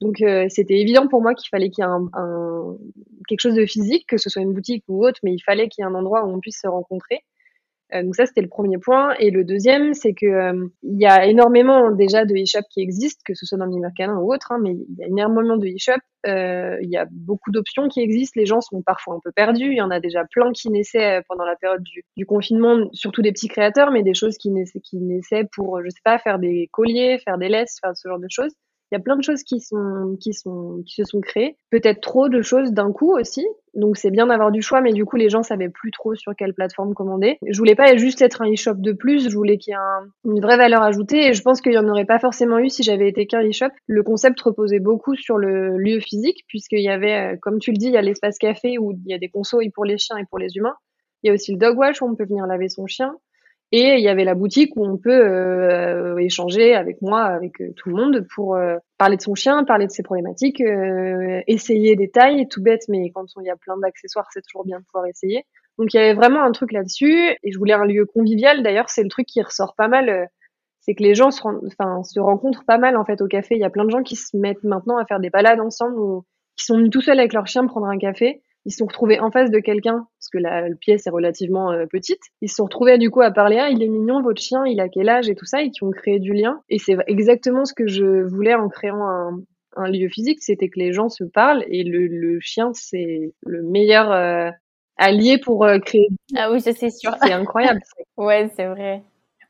[0.00, 2.76] Donc euh, c'était évident pour moi qu'il fallait qu'il y ait un, un,
[3.28, 5.82] quelque chose de physique, que ce soit une boutique ou autre, mais il fallait qu'il
[5.82, 7.20] y ait un endroit où on puisse se rencontrer.
[7.94, 9.14] Euh, donc ça c'était le premier point.
[9.20, 13.22] Et le deuxième, c'est que euh, il y a énormément déjà de e-shop qui existent,
[13.24, 15.66] que ce soit dans le Mercanin ou autre, hein, mais il y a énormément de
[15.66, 16.00] e-shop.
[16.26, 18.38] il y a beaucoup d'options qui existent.
[18.38, 19.70] Les gens sont parfois un peu perdus.
[19.70, 23.22] Il y en a déjà plein qui naissaient pendant la période du, du confinement, surtout
[23.22, 26.38] des petits créateurs, mais des choses qui naissaient, qui naissaient pour, je sais pas, faire
[26.38, 28.52] des colliers, faire des laisses, faire ce genre de choses.
[28.92, 32.00] Il y a plein de choses qui sont qui sont qui se sont créées, peut-être
[32.00, 33.44] trop de choses d'un coup aussi.
[33.74, 36.34] Donc c'est bien d'avoir du choix, mais du coup les gens savaient plus trop sur
[36.36, 37.38] quelle plateforme commander.
[37.46, 40.06] Je voulais pas juste être un e-shop de plus, je voulais qu'il y ait un,
[40.24, 42.82] une vraie valeur ajoutée et je pense qu'il y en aurait pas forcément eu si
[42.84, 43.70] j'avais été qu'un e-shop.
[43.86, 47.76] Le concept reposait beaucoup sur le lieu physique puisqu'il y avait, euh, comme tu le
[47.76, 50.16] dis, il y a l'espace café où il y a des consos pour les chiens
[50.16, 50.76] et pour les humains.
[51.22, 53.16] Il y a aussi le dog wash où on peut venir laver son chien.
[53.78, 57.74] Et il y avait la boutique où on peut euh, échanger avec moi, avec euh,
[57.76, 60.62] tout le monde, pour euh, parler de son chien, parler de ses problématiques,
[61.46, 64.80] essayer des tailles, tout bête, mais quand il y a plein d'accessoires, c'est toujours bien
[64.80, 65.44] de pouvoir essayer.
[65.78, 68.62] Donc il y avait vraiment un truc là-dessus, et je voulais un lieu convivial.
[68.62, 70.30] D'ailleurs, c'est le truc qui ressort pas mal,
[70.80, 73.56] c'est que les gens se rencontrent pas mal en fait au café.
[73.56, 75.98] Il y a plein de gens qui se mettent maintenant à faire des balades ensemble
[75.98, 76.24] ou
[76.56, 79.20] qui sont venus tout seuls avec leur chien prendre un café ils se sont retrouvés
[79.20, 82.20] en face de quelqu'un, parce que la, pièce est relativement euh, petite.
[82.42, 84.80] Ils se sont retrouvés du coup à parler, ah, il est mignon, votre chien, il
[84.80, 86.60] a quel âge et tout ça, et qui ont créé du lien.
[86.68, 89.40] Et c'est exactement ce que je voulais en créant un,
[89.76, 93.62] un lieu physique, c'était que les gens se parlent, et le, le chien, c'est le
[93.62, 94.50] meilleur euh,
[94.96, 96.08] allié pour euh, créer.
[96.36, 97.14] Ah oui, ça c'est sûr.
[97.22, 97.80] C'est incroyable.
[98.16, 99.02] ouais, c'est vrai.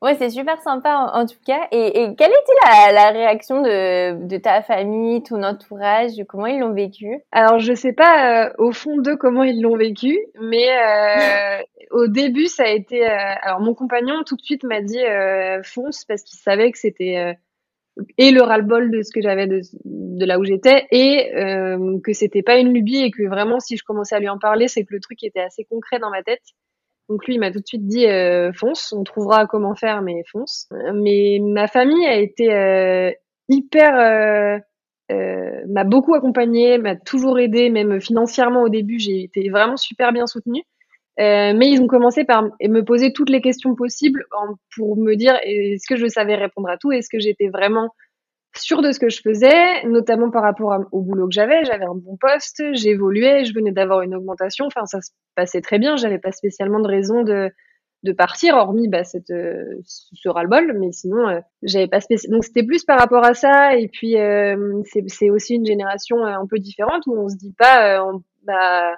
[0.03, 1.69] Ouais, c'est super sympa en, tout cas.
[1.73, 6.61] Et, et quelle était la, la réaction de, de, ta famille, ton entourage Comment ils
[6.61, 7.21] l'ont vécu?
[7.33, 12.09] Alors, je sais pas euh, au fond d'eux comment ils l'ont vécu, mais euh, au
[12.09, 13.07] début, ça a été.
[13.07, 15.03] Euh, alors, mon compagnon tout de suite m'a dit
[15.65, 17.37] fonce parce qu'il savait que c'était
[18.19, 21.31] et le ras-le-bol de ce que j'avais de, de là où j'étais et
[22.05, 24.69] que c'était pas une lubie et que vraiment si je commençais à lui en parler,
[24.69, 26.43] c'est que le truc était assez concret dans ma tête.
[27.09, 30.23] Donc lui, il m'a tout de suite dit euh, fonce, on trouvera comment faire, mais
[30.31, 30.69] fonce.
[30.95, 33.13] Mais ma famille a été euh,
[33.49, 34.61] hyper,
[35.69, 40.27] m'a beaucoup accompagnée, m'a toujours aidée, même financièrement au début, j'ai été vraiment super bien
[40.27, 40.65] soutenue.
[41.19, 44.27] Euh, mais ils ont commencé par me poser toutes les questions possibles
[44.75, 47.89] pour me dire est-ce que je savais répondre à tout, est-ce que j'étais vraiment
[48.59, 51.65] sûre de ce que je faisais, notamment par rapport au boulot que j'avais.
[51.65, 54.67] J'avais un bon poste, j'évoluais, je venais d'avoir une augmentation.
[54.67, 55.97] Enfin, ça se passait très bien.
[55.97, 57.51] J'avais pas spécialement de raison de,
[58.03, 60.77] de partir, hormis bah, cette, euh, ce ras-le-bol.
[60.79, 62.39] Mais sinon, euh, j'avais pas spécialement.
[62.39, 63.77] Donc, c'était plus par rapport à ça.
[63.77, 68.03] Et puis, euh, c'est aussi une génération un peu différente où on se dit pas,
[68.45, 68.95] bah,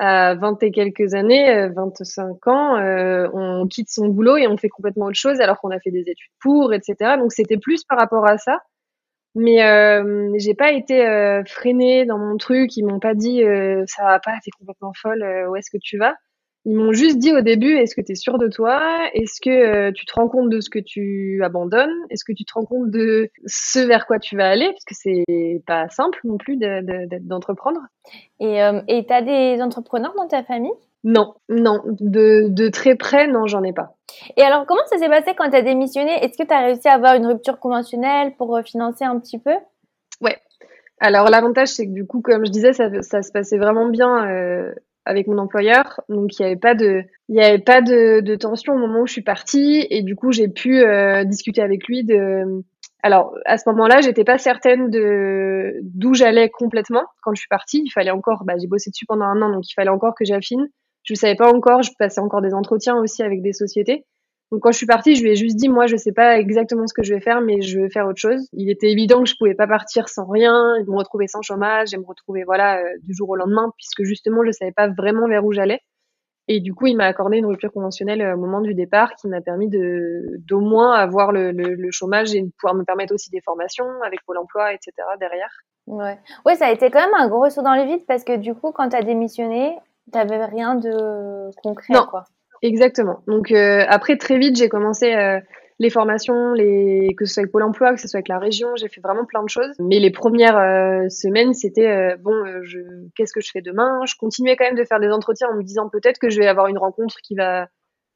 [0.00, 4.56] à 20 et quelques années, 25 euh, ans, euh, on quitte son boulot et on
[4.56, 7.18] fait complètement autre chose alors qu'on a fait des études pour, etc.
[7.18, 8.60] Donc c'était plus par rapport à ça.
[9.34, 12.76] Mais euh, j'ai pas été euh, freinée dans mon truc.
[12.76, 13.42] Ils m'ont pas dit
[13.86, 15.24] ça va pas, t'es complètement folle.
[15.48, 16.14] où est-ce que tu vas?
[16.66, 19.08] Ils m'ont juste dit au début, est-ce que tu es sûr de toi?
[19.14, 21.94] Est-ce que euh, tu te rends compte de ce que tu abandonnes?
[22.10, 24.66] Est-ce que tu te rends compte de ce vers quoi tu vas aller?
[24.66, 27.80] Parce que c'est pas simple non plus d'entreprendre.
[28.40, 30.72] Et euh, tu as des entrepreneurs dans ta famille?
[31.04, 31.82] Non, non.
[31.86, 33.96] De, de très près, non, j'en ai pas.
[34.36, 36.12] Et alors, comment ça s'est passé quand tu as démissionné?
[36.24, 39.38] Est-ce que tu as réussi à avoir une rupture conventionnelle pour euh, financer un petit
[39.38, 39.54] peu?
[40.20, 40.36] Ouais.
[41.00, 44.26] Alors, l'avantage, c'est que du coup, comme je disais, ça, ça se passait vraiment bien.
[44.28, 44.74] Euh,
[45.06, 46.00] avec mon employeur.
[46.08, 49.06] Donc il n'y avait pas de y avait pas de, de, tension au moment où
[49.06, 52.62] je suis partie et du coup j'ai pu euh, discuter avec lui de
[53.02, 57.82] alors à ce moment-là j'étais pas certaine de d'où j'allais complètement quand je suis partie.
[57.84, 60.24] Il fallait encore bah, j'ai bossé dessus pendant un an donc il fallait encore que
[60.24, 60.68] j'affine.
[61.02, 61.82] Je savais pas encore.
[61.82, 64.04] Je passais encore des entretiens aussi avec des sociétés.
[64.52, 66.86] Donc quand je suis partie, je lui ai juste dit moi je sais pas exactement
[66.88, 68.48] ce que je vais faire mais je vais faire autre chose.
[68.52, 71.98] Il était évident que je pouvais pas partir sans rien, me retrouver sans chômage et
[71.98, 75.44] me retrouver voilà euh, du jour au lendemain puisque justement je savais pas vraiment vers
[75.44, 75.80] où j'allais.
[76.52, 79.28] Et du coup, il m'a accordé une rupture conventionnelle euh, au moment du départ qui
[79.28, 83.30] m'a permis d'au moins avoir le, le, le, chômage et de pouvoir me permettre aussi
[83.30, 84.90] des formations avec Pôle emploi, etc.
[85.20, 85.52] derrière.
[85.86, 86.18] Ouais.
[86.44, 88.54] ouais, ça a été quand même un gros saut dans le vide parce que du
[88.54, 89.76] coup, quand tu as démissionné,
[90.12, 91.94] tu rien de concret.
[91.94, 92.06] Non.
[92.08, 92.24] Quoi.
[92.62, 93.22] Exactement.
[93.26, 95.40] Donc euh, après très vite j'ai commencé euh,
[95.78, 98.68] les formations, les que ce soit avec Pôle Emploi, que ce soit avec la région,
[98.76, 99.74] j'ai fait vraiment plein de choses.
[99.78, 102.78] Mais les premières euh, semaines c'était bon, je
[103.16, 104.00] qu'est-ce que je fais demain?
[104.06, 106.46] Je continuais quand même de faire des entretiens en me disant peut-être que je vais
[106.46, 107.68] avoir une rencontre qui va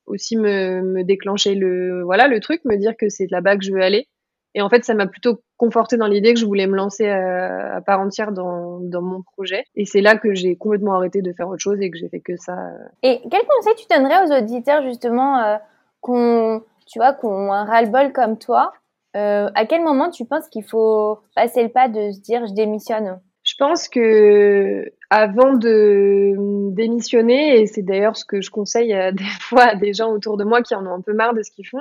[0.07, 3.73] aussi me, me déclencher le voilà le truc, me dire que c'est là-bas que je
[3.73, 4.09] veux aller.
[4.55, 7.77] Et en fait, ça m'a plutôt conforté dans l'idée que je voulais me lancer à,
[7.77, 9.65] à part entière dans, dans, mon projet.
[9.75, 12.21] Et c'est là que j'ai complètement arrêté de faire autre chose et que j'ai fait
[12.21, 12.53] que ça.
[12.53, 12.89] Euh.
[13.03, 15.57] Et quel conseil tu donnerais aux auditeurs justement euh,
[16.01, 18.73] qu'on, tu vois, qu'on un ras-le-bol comme toi
[19.17, 22.55] euh, À quel moment tu penses qu'il faut passer le pas de se dire je
[22.55, 23.21] démissionne?
[23.43, 26.35] Je pense que avant de
[26.71, 30.45] démissionner, et c'est d'ailleurs ce que je conseille des fois à des gens autour de
[30.45, 31.79] moi qui en ont un peu marre de ce qu'ils font,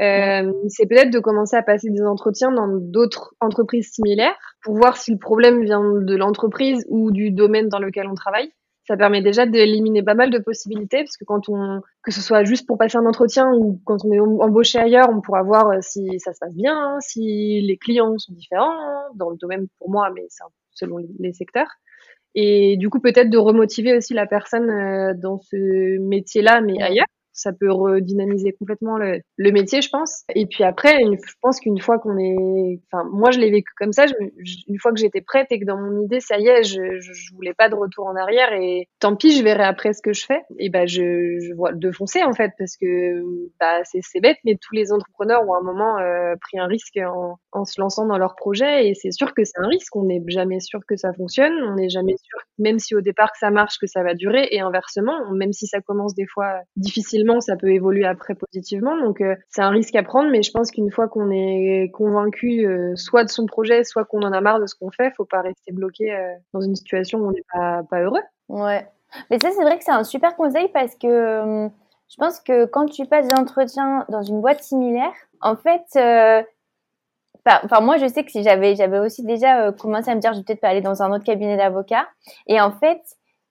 [0.00, 4.96] euh, c'est peut-être de commencer à passer des entretiens dans d'autres entreprises similaires pour voir
[4.96, 8.50] si le problème vient de l'entreprise ou du domaine dans lequel on travaille.
[8.86, 12.44] Ça permet déjà d'éliminer pas mal de possibilités parce que quand on, que ce soit
[12.44, 15.78] juste pour passer un entretien ou quand on est embauché ailleurs, on pourra voir euh,
[15.80, 18.76] si ça se passe bien, si les clients sont différents
[19.14, 21.70] dans le domaine pour moi, mais c'est selon les secteurs.
[22.36, 27.06] Et du coup, peut-être de remotiver aussi la personne euh, dans ce métier-là, mais ailleurs
[27.36, 30.24] ça peut redynamiser complètement le, métier, je pense.
[30.34, 33.92] Et puis après, je pense qu'une fois qu'on est, enfin, moi je l'ai vécu comme
[33.92, 34.06] ça.
[34.68, 37.34] Une fois que j'étais prête et que dans mon idée, ça y est, je, je,
[37.34, 40.24] voulais pas de retour en arrière et tant pis, je verrai après ce que je
[40.24, 40.40] fais.
[40.58, 43.22] Et ben, je, je vois de foncer en fait parce que
[43.60, 46.96] bah c'est bête, mais tous les entrepreneurs ont à un moment euh, pris un risque
[46.96, 49.94] en, en, se lançant dans leur projet et c'est sûr que c'est un risque.
[49.94, 51.52] On n'est jamais sûr que ça fonctionne.
[51.64, 54.48] On n'est jamais sûr, même si au départ que ça marche, que ça va durer.
[54.50, 58.96] Et inversement, même si ça commence des fois difficilement ça peut évoluer après positivement.
[58.96, 62.66] Donc euh, c'est un risque à prendre, mais je pense qu'une fois qu'on est convaincu
[62.66, 65.24] euh, soit de son projet, soit qu'on en a marre de ce qu'on fait, faut
[65.24, 68.22] pas rester bloqué euh, dans une situation où on n'est pas, heureux.
[68.48, 68.86] Ouais.
[69.30, 71.68] Mais ça, c'est vrai que c'est un super conseil parce que
[72.08, 73.34] je pense que quand tu passes des
[74.08, 75.84] dans une boîte similaire, en fait,
[77.46, 80.38] enfin moi je sais que si j'avais j'avais aussi déjà commencé à me dire je
[80.38, 82.08] vais peut-être pas aller dans un autre cabinet d'avocat
[82.46, 83.00] et en fait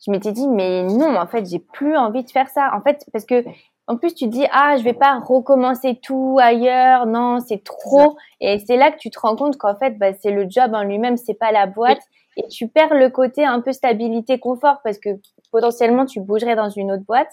[0.03, 2.71] je m'étais dit mais non en fait j'ai plus envie de faire ça.
[2.73, 3.43] En fait parce que
[3.87, 7.05] en plus tu te dis ah je vais pas recommencer tout ailleurs.
[7.05, 8.17] Non c'est trop.
[8.41, 10.83] Et c'est là que tu te rends compte qu'en fait bah, c'est le job en
[10.83, 12.01] lui-même c'est pas la boîte.
[12.37, 15.09] Et tu perds le côté un peu stabilité confort parce que
[15.51, 17.31] potentiellement tu bougerais dans une autre boîte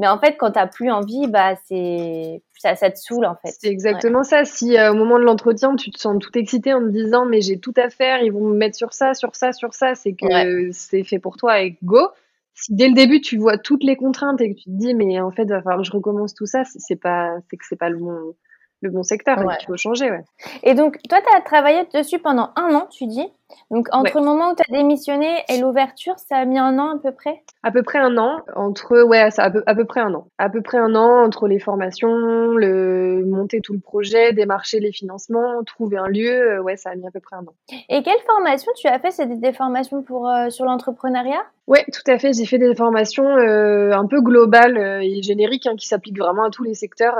[0.00, 3.36] Mais en fait, quand tu n'as plus envie, bah, c'est ça, ça te saoule en
[3.36, 3.54] fait.
[3.60, 4.46] C'est exactement ça.
[4.46, 7.42] Si euh, au moment de l'entretien, tu te sens tout excité en te disant mais
[7.42, 10.14] j'ai tout à faire, ils vont me mettre sur ça, sur ça, sur ça, c'est
[10.14, 12.08] que c'est fait pour toi et go.
[12.54, 15.20] Si dès le début tu vois toutes les contraintes et que tu te dis mais
[15.20, 17.90] en fait va falloir que je recommence tout ça, c'est pas c'est que c'est pas
[17.90, 18.34] le bon
[18.80, 19.54] le bon secteur ouais.
[19.60, 20.10] il faut changer.
[20.10, 20.24] Ouais.
[20.62, 23.26] Et donc, toi, tu as travaillé dessus pendant un an, tu dis?
[23.70, 26.96] Donc, entre le moment où tu as démissionné et l'ouverture, ça a mis un an
[26.96, 27.42] à peu près?
[27.62, 28.40] À peu près un an.
[28.56, 30.26] Entre, ouais, ça a à peu, près un an.
[30.38, 34.92] À peu près un an entre les formations, le monter tout le projet, démarcher les
[34.92, 36.58] financements, trouver un lieu.
[36.58, 37.54] Euh, ouais, ça a mis à peu près un an.
[37.88, 39.10] Et quelle formation tu as fait?
[39.10, 41.42] C'était des formations pour, euh, sur l'entrepreneuriat?
[41.66, 42.32] Ouais, tout à fait.
[42.32, 46.50] J'ai fait des formations euh, un peu globales et génériques hein, qui s'appliquent vraiment à
[46.50, 47.14] tous les secteurs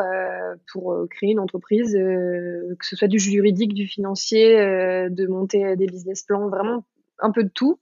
[0.72, 4.56] pour créer une entreprise, que ce soit du juridique, du financier,
[5.08, 6.84] de monter des business plan, vraiment
[7.18, 7.78] un peu de tout.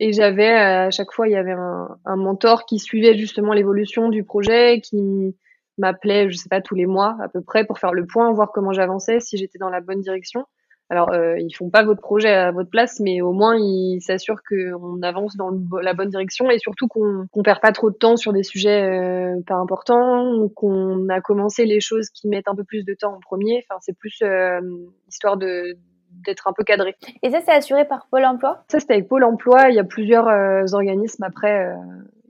[0.00, 4.24] Et j'avais à chaque fois, il y avait un, mentor qui suivait justement l'évolution du
[4.24, 5.36] projet, qui
[5.76, 8.50] m'appelait, je sais pas, tous les mois à peu près pour faire le point, voir
[8.52, 10.46] comment j'avançais, si j'étais dans la bonne direction.
[10.90, 14.42] Alors, euh, ils font pas votre projet à votre place, mais au moins ils s'assurent
[14.42, 18.16] qu'on avance dans la bonne direction et surtout qu'on qu'on perd pas trop de temps
[18.16, 22.64] sur des sujets euh, pas importants, qu'on a commencé les choses qui mettent un peu
[22.64, 23.64] plus de temps en premier.
[23.68, 24.60] Enfin, c'est plus euh,
[25.06, 25.76] histoire de
[26.24, 26.96] d'être un peu cadré.
[27.22, 28.64] Et ça, c'est assuré par Pôle Emploi?
[28.68, 29.70] Ça, c'était avec Pôle Emploi.
[29.70, 31.66] Il y a plusieurs euh, organismes après.
[31.66, 31.74] Euh,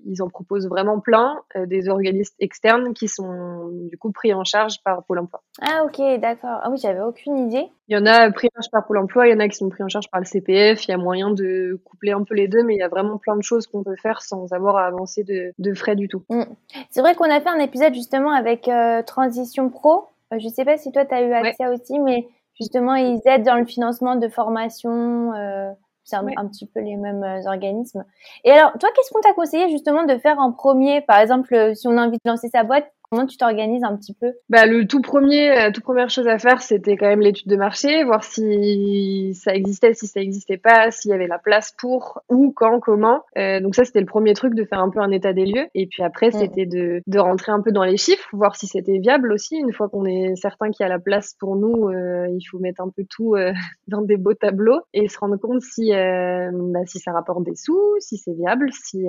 [0.06, 4.44] ils en proposent vraiment plein, euh, des organismes externes qui sont du coup pris en
[4.44, 5.42] charge par Pôle Emploi.
[5.60, 6.58] Ah ok, d'accord.
[6.62, 7.68] Ah oui, j'avais aucune idée.
[7.88, 9.56] Il y en a pris en charge par Pôle Emploi, il y en a qui
[9.58, 10.86] sont pris en charge par le CPF.
[10.86, 13.18] Il y a moyen de coupler un peu les deux, mais il y a vraiment
[13.18, 16.22] plein de choses qu'on peut faire sans avoir à avancer de, de frais du tout.
[16.30, 16.44] Mm.
[16.88, 18.70] C'est vrai qu'on a fait un épisode justement avec
[19.06, 20.06] Transition Pro.
[20.32, 22.26] je sais pas si toi tu as eu accès aussi, mais
[22.60, 25.32] justement, ils aident dans le financement de formation.
[25.34, 25.70] Euh,
[26.04, 28.04] c'est un, petit peu les mêmes euh, organismes.
[28.44, 31.02] Et alors, toi, qu'est-ce qu'on t'a conseillé justement de faire en premier?
[31.02, 33.96] Par exemple, euh, si on a envie de lancer sa boîte, Comment tu t'organises un
[33.96, 34.34] petit peu?
[34.48, 37.48] Bah, Le tout premier, la euh, toute première chose à faire, c'était quand même l'étude
[37.48, 41.74] de marché, voir si ça existait, si ça n'existait pas, s'il y avait la place
[41.76, 43.22] pour, où, quand, comment.
[43.36, 45.66] Euh, donc ça, c'était le premier truc, de faire un peu un état des lieux.
[45.74, 46.32] Et puis après, mm.
[46.34, 49.56] c'était de, de rentrer un peu dans les chiffres, voir si c'était viable aussi.
[49.56, 52.60] Une fois qu'on est certain qu'il y a la place pour nous, euh, il faut
[52.60, 53.52] mettre un peu tout euh,
[53.88, 57.80] dans des beaux tableaux et se rendre compte si, bah, si ça rapporte des sous,
[57.98, 59.04] si c'est viable, si,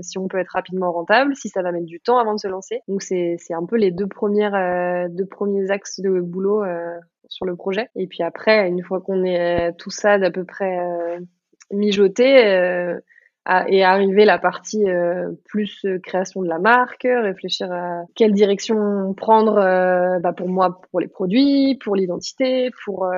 [0.00, 2.48] si on peut être rapidement rentable, si ça va mettre du temps avant de se
[2.48, 2.80] lancer.
[2.88, 6.98] Donc c'est c'est un peu les deux premières euh, deux premiers axes de boulot euh,
[7.28, 7.88] sur le projet.
[7.96, 10.78] Et puis après, une fois qu'on est euh, tout ça d'à peu près
[11.70, 12.94] mijoté,
[13.68, 19.14] et arriver la partie euh, plus euh, création de la marque, réfléchir à quelle direction
[19.14, 23.10] prendre euh, bah pour moi pour les produits, pour l'identité, pour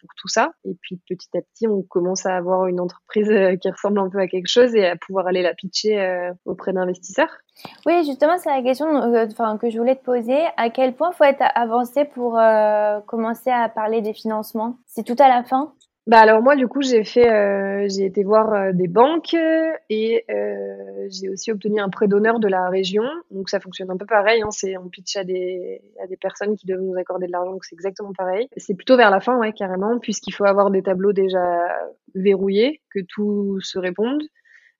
[0.00, 0.52] pour tout ça.
[0.64, 4.18] Et puis petit à petit, on commence à avoir une entreprise qui ressemble un peu
[4.18, 7.30] à quelque chose et à pouvoir aller la pitcher auprès d'investisseurs.
[7.86, 8.86] Oui, justement, c'est la question
[9.58, 10.38] que je voulais te poser.
[10.56, 12.40] À quel point faut être avancé pour
[13.06, 14.76] commencer à parler des financements?
[14.86, 15.72] C'est tout à la fin?
[16.08, 19.34] Bah alors moi du coup j'ai fait euh, j'ai été voir euh, des banques
[19.88, 23.04] et euh, j'ai aussi obtenu un prêt d'honneur de la région.
[23.30, 26.56] Donc ça fonctionne un peu pareil hein, c'est on pitch à des à des personnes
[26.56, 28.48] qui doivent nous accorder de l'argent donc c'est exactement pareil.
[28.56, 31.68] C'est plutôt vers la fin ouais carrément puisqu'il faut avoir des tableaux déjà
[32.16, 34.22] verrouillés que tout se réponde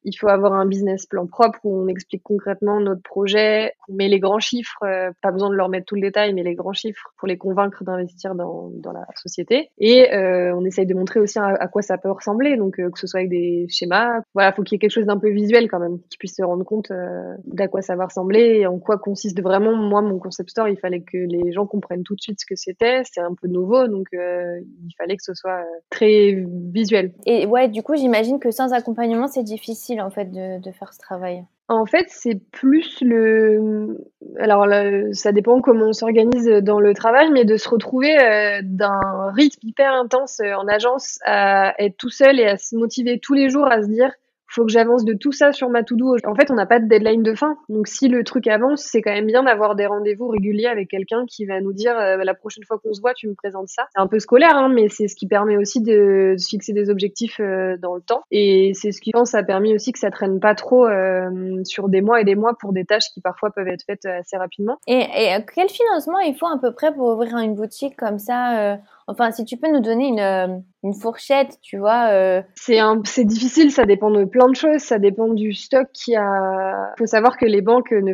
[0.04, 4.08] il faut avoir un business plan propre où on explique concrètement notre projet, on met
[4.08, 6.72] les grands chiffres, euh, pas besoin de leur mettre tout le détail, mais les grands
[6.72, 9.70] chiffres pour les convaincre d'investir dans, dans la société.
[9.78, 12.98] Et euh, on essaye de montrer aussi à, quoi ça peut ressembler, donc euh, que
[12.98, 14.20] ce soit avec des schémas.
[14.34, 16.42] Voilà, faut qu'il y ait quelque chose d'un peu visuel quand même, qu'ils puissent se
[16.42, 19.74] rendre compte euh, d'à quoi ça va ressembler et en quoi consiste vraiment.
[19.74, 22.56] Moi, mon concept store, il fallait que les gens comprennent tout de suite ce que
[22.56, 23.02] c'était.
[23.04, 27.12] C'est un peu nouveau, donc il fallait que ce soit très visuel.
[27.26, 30.98] Et ouais, du coup, j'imagine que sans accompagnement, c'est difficile en fait de, faire ce
[30.98, 33.98] travail En fait, c'est plus le.
[34.38, 34.66] Alors,
[35.12, 39.66] ça dépend comment on s'organise dans le travail, mais de se retrouver euh, d'un rythme
[39.66, 43.48] hyper intense euh, en agence à être tout seul et à se motiver tous les
[43.48, 44.12] jours à se dire
[44.52, 46.16] faut que j'avance de tout ça sur ma to-do.
[46.24, 47.56] En fait, on n'a pas de deadline de fin.
[47.68, 51.24] Donc, si le truc avance, c'est quand même bien d'avoir des rendez-vous réguliers avec quelqu'un
[51.26, 53.86] qui va nous dire euh, la prochaine fois qu'on se voit, tu me présentes ça.
[53.94, 56.90] C'est un peu scolaire, hein, mais c'est ce qui permet aussi de, se fixer des
[56.90, 58.22] objectifs euh, dans le temps.
[58.30, 61.30] Et c'est ce qui, je pense, a permis aussi que ça traîne pas trop euh,
[61.64, 64.36] sur des mois et des mois pour des tâches qui parfois peuvent être faites assez
[64.36, 64.78] rapidement.
[64.86, 68.78] Et, et quel financement il faut à peu près pour ouvrir une boutique comme ça
[69.06, 72.10] Enfin, si tu peux nous donner une, euh, fourchette, tu vois.
[72.10, 72.42] Euh...
[72.54, 76.92] C'est difficile, ça dépend de plein de choses, ça dépend du stock qui a.
[76.98, 78.12] Faut savoir que les banques ne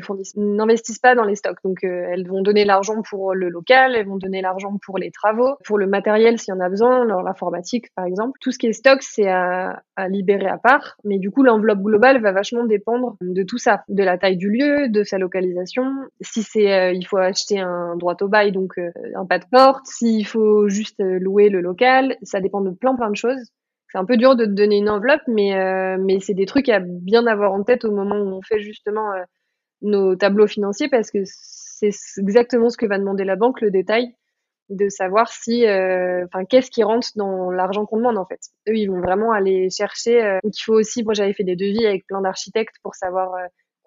[0.56, 4.06] n'investissent pas dans les stocks, donc euh, elles vont donner l'argent pour le local, elles
[4.06, 7.86] vont donner l'argent pour les travaux, pour le matériel s'il y en a besoin, l'informatique
[7.94, 8.38] par exemple.
[8.40, 11.80] Tout ce qui est stock, c'est à, à libérer à part, mais du coup l'enveloppe
[11.80, 15.84] globale va vachement dépendre de tout ça, de la taille du lieu, de sa localisation.
[16.20, 18.78] Si c'est, il faut acheter un droit au bail, donc
[19.14, 19.86] un pas de porte.
[19.86, 23.52] S'il faut juste louer le local, ça dépend de plein plein de choses.
[23.90, 26.68] C'est un peu dur de te donner une enveloppe, mais, euh, mais c'est des trucs
[26.68, 29.22] à bien avoir en tête au moment où on fait justement euh,
[29.80, 34.14] nos tableaux financiers parce que c'est exactement ce que va demander la banque, le détail
[34.68, 38.40] de savoir si, euh, enfin, qu'est-ce qui rentre dans l'argent qu'on demande en fait.
[38.68, 40.38] Eux, ils vont vraiment aller chercher.
[40.44, 43.34] donc, il faut aussi, moi, j'avais fait des devis avec plein d'architectes pour savoir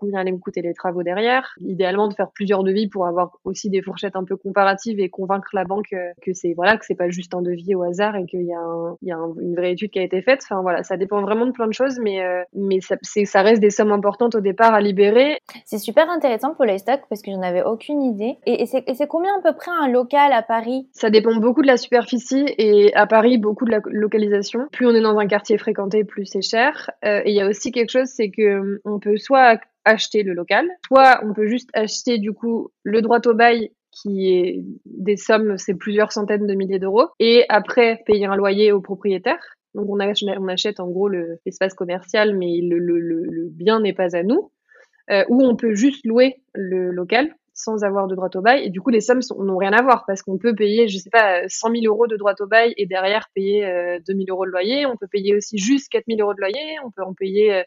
[0.02, 1.54] combien allaient me coûter les travaux derrière.
[1.62, 5.50] Idéalement de faire plusieurs devis pour avoir aussi des fourchettes un peu comparatives et convaincre
[5.54, 8.26] la banque euh, que c'est voilà que c'est pas juste un devis au hasard et
[8.26, 10.42] qu'il y a, un, il y a une vraie étude qui a été faite.
[10.44, 13.62] Enfin voilà, ça dépend vraiment de plein de choses, mais euh, mais ça, ça reste
[13.62, 15.38] des sommes importantes au départ à libérer.
[15.66, 18.38] C'est super intéressant pour les stocks parce que j'en avais aucune idée.
[18.46, 20.88] Et, et c'est combien à peu près un local à Paris?
[20.92, 24.68] Ça dépend beaucoup de la superficie et à Paris beaucoup de la localisation.
[24.72, 26.90] Plus on est dans un quartier fréquenté, plus c'est cher.
[27.06, 30.34] Euh, et il y a aussi quelque chose, c'est que on peut soit acheter le
[30.34, 35.17] local, soit on peut juste acheter du coup le droit au bail qui est des
[35.17, 39.39] sommes, c'est plusieurs centaines de milliers d'euros, et après payer un loyer au propriétaire.
[39.76, 44.52] Donc on achète, en gros l'espace commercial, mais le, bien n'est pas à nous.
[45.10, 48.65] Euh, ou on peut juste louer le local sans avoir de droit au bail.
[48.65, 51.10] Et du coup, les sommes n'ont rien à voir parce qu'on peut payer, je sais
[51.10, 54.46] pas, 100 000 euros de droit au bail et derrière payer euh, 2 000 euros
[54.46, 54.86] de loyer.
[54.86, 56.78] On peut payer aussi juste 4 000 euros de loyer.
[56.86, 57.63] On peut en payer euh,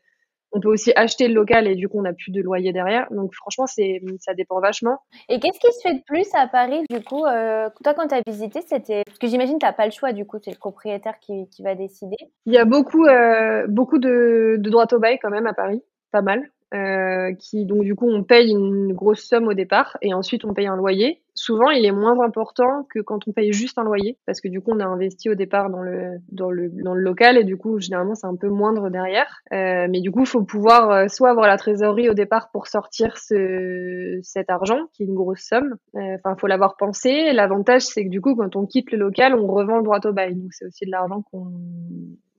[0.55, 3.07] on peut aussi acheter le local et du coup on n'a plus de loyer derrière.
[3.11, 4.99] Donc franchement c'est ça dépend vachement.
[5.29, 8.15] Et qu'est-ce qui se fait de plus à Paris du coup euh, Toi quand tu
[8.15, 10.57] as visité c'était parce que j'imagine tu n'as pas le choix du coup c'est le
[10.57, 12.17] propriétaire qui, qui, va décider.
[12.47, 15.83] Il y a beaucoup euh, beaucoup de, de droits au bail quand même à Paris,
[16.13, 16.51] pas mal.
[16.73, 20.55] Euh, qui donc du coup on paye une grosse somme au départ et ensuite on
[20.55, 21.23] paye un loyer.
[21.35, 24.61] Souvent il est moins important que quand on paye juste un loyer parce que du
[24.61, 27.57] coup on a investi au départ dans le dans le dans le local et du
[27.57, 29.41] coup généralement c'est un peu moindre derrière.
[29.53, 33.19] Euh, mais du coup faut pouvoir euh, soit avoir la trésorerie au départ pour sortir
[33.19, 35.77] ce cet argent qui est une grosse somme.
[35.95, 37.33] Euh, enfin faut l'avoir pensé.
[37.33, 40.13] L'avantage c'est que du coup quand on quitte le local on revend le droit au
[40.13, 41.53] bail donc c'est aussi de l'argent qu'on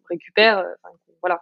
[0.09, 0.65] récupère.
[1.21, 1.41] voilà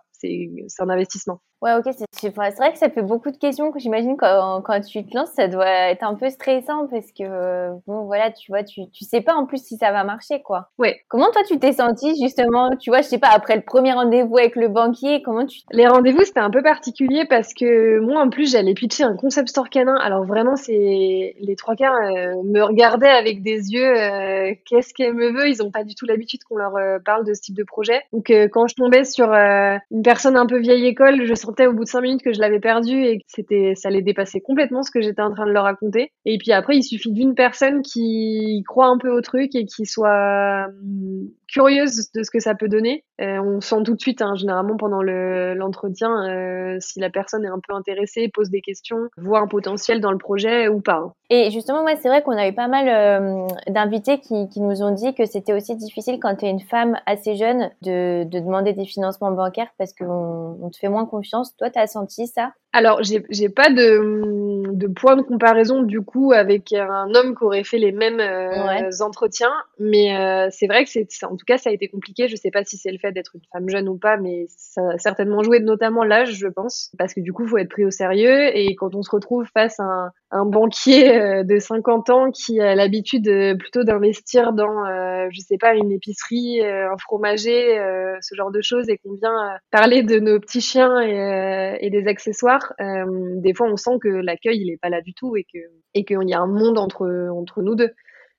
[0.68, 1.40] c'est un investissement.
[1.62, 5.06] Ouais, ok, c'est vrai que ça fait beaucoup de questions que j'imagine quand, quand tu
[5.06, 8.82] te lances, ça doit être un peu stressant parce que, bon, voilà, tu vois, tu,
[8.92, 10.72] tu sais pas en plus si ça va marcher, quoi.
[10.78, 11.00] Ouais.
[11.08, 14.38] Comment toi tu t'es senti justement, tu vois, je sais pas, après le premier rendez-vous
[14.38, 15.62] avec le banquier, comment tu.
[15.72, 19.48] Les rendez-vous, c'était un peu particulier parce que moi, en plus, j'allais pitcher un concept
[19.48, 19.96] store canin.
[19.96, 25.14] Alors vraiment, c'est les trois quarts euh, me regardaient avec des yeux, euh, qu'est-ce qu'elle
[25.14, 25.48] me veut?
[25.48, 28.02] Ils ont pas du tout l'habitude qu'on leur euh, parle de ce type de projet.
[28.12, 31.84] Donc, quand je tombais sur une personne un peu vieille école, je sentais au bout
[31.84, 34.92] de cinq minutes que je l'avais perdu et que c'était, ça allait dépasser complètement ce
[34.92, 36.12] que j'étais en train de leur raconter.
[36.26, 39.86] Et puis après, il suffit d'une personne qui croit un peu au truc et qui
[39.86, 43.04] soit hum, curieuse de ce que ça peut donner.
[43.22, 47.46] Euh, on sent tout de suite, hein, généralement pendant le, l'entretien, euh, si la personne
[47.46, 50.96] est un peu intéressée, pose des questions, voit un potentiel dans le projet ou pas.
[50.98, 51.14] Hein.
[51.30, 54.82] Et justement, moi, c'est vrai qu'on a eu pas mal euh, d'invités qui, qui, nous
[54.82, 58.40] ont dit que c'était aussi difficile quand tu es une femme assez jeune de, de
[58.40, 61.56] demander des financements bancaires parce qu'on on te fait moins confiance.
[61.58, 62.54] Toi, tu as senti ça?
[62.76, 67.64] Alors, j'ai, pas de, de point de comparaison du coup avec un homme qui aurait
[67.64, 71.70] fait les mêmes euh, entretiens, mais euh, c'est vrai que c'est, en tout cas, ça
[71.70, 72.28] a été compliqué.
[72.28, 74.82] Je sais pas si c'est le fait d'être une femme jeune ou pas, mais ça
[74.96, 77.92] a certainement joué notamment l'âge, je pense, parce que du coup, faut être pris au
[77.92, 82.32] sérieux et quand on se retrouve face à un, un banquier euh, de 50 ans
[82.32, 87.80] qui a l'habitude plutôt d'investir dans, euh, je sais pas, une épicerie, un fromager,
[88.22, 92.08] ce genre de choses, et qu'on vient parler de nos petits chiens et, et des
[92.08, 95.44] accessoires euh, des fois on sent que l'accueil il est pas là du tout et
[95.44, 95.60] que
[95.94, 97.92] et qu'il y a un monde entre entre nous deux.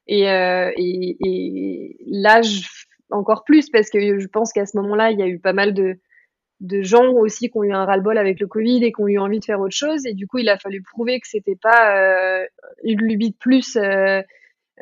[0.07, 5.18] Et, euh, et, et l'âge encore plus parce que je pense qu'à ce moment-là il
[5.18, 5.96] y a eu pas mal de
[6.60, 9.18] de gens aussi qui ont eu un ras-le-bol avec le Covid et qui ont eu
[9.18, 10.06] envie de faire autre chose.
[10.06, 12.46] Et du coup, il a fallu prouver que c'était pas euh,
[12.84, 14.22] une lubie de plus euh,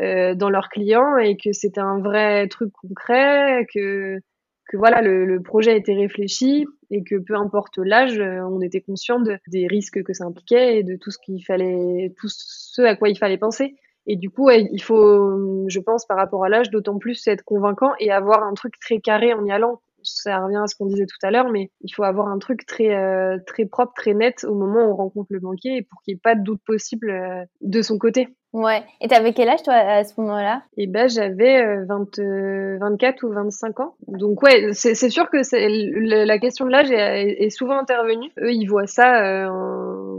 [0.00, 4.20] euh, dans leurs clients et que c'était un vrai truc concret, que
[4.68, 8.80] que voilà, le, le, projet était réfléchi et que peu importe l'âge, euh, on était
[8.80, 12.80] conscient de, des risques que ça impliquait et de tout ce qu'il fallait, tout ce
[12.80, 13.74] à quoi il fallait penser.
[14.06, 17.92] Et du coup, il faut, je pense, par rapport à l'âge, d'autant plus être convaincant
[18.00, 19.80] et avoir un truc très carré en y allant.
[20.02, 22.66] Ça revient à ce qu'on disait tout à l'heure, mais il faut avoir un truc
[22.66, 26.02] très euh, très propre, très net au moment où on rencontre le banquier et pour
[26.02, 28.28] qu'il n'y ait pas de doute possible euh, de son côté.
[28.52, 28.84] Ouais.
[29.00, 30.62] Et t'avais quel âge toi à ce moment-là?
[30.76, 32.18] Eh ben j'avais 20,
[32.80, 33.94] 24 ou 25 ans.
[34.08, 35.38] Donc ouais, c'est sûr que
[36.26, 38.30] la question de l'âge est, est, souvent intervenue.
[38.38, 39.48] Eux, ils voient ça.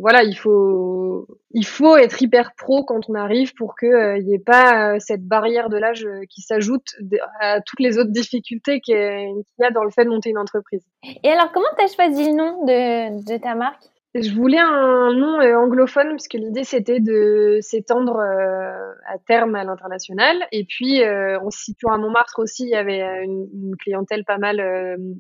[0.02, 4.34] voilà, il faut il faut être hyper pro quand on arrive pour que il n'y
[4.34, 6.96] ait pas cette barrière de l'âge qui s'ajoute
[7.40, 10.84] à toutes les autres difficultés qu'il y a dans le fait de monter une entreprise.
[11.24, 13.93] Et alors, comment tu as choisi le nom de, de ta marque?
[14.16, 19.56] Je voulais un nom euh, anglophone parce que l'idée c'était de s'étendre euh, à terme
[19.56, 20.38] à l'international.
[20.52, 23.48] Et puis euh, en se situant à Montmartre aussi, il y avait une,
[23.80, 24.62] clientèle pas mal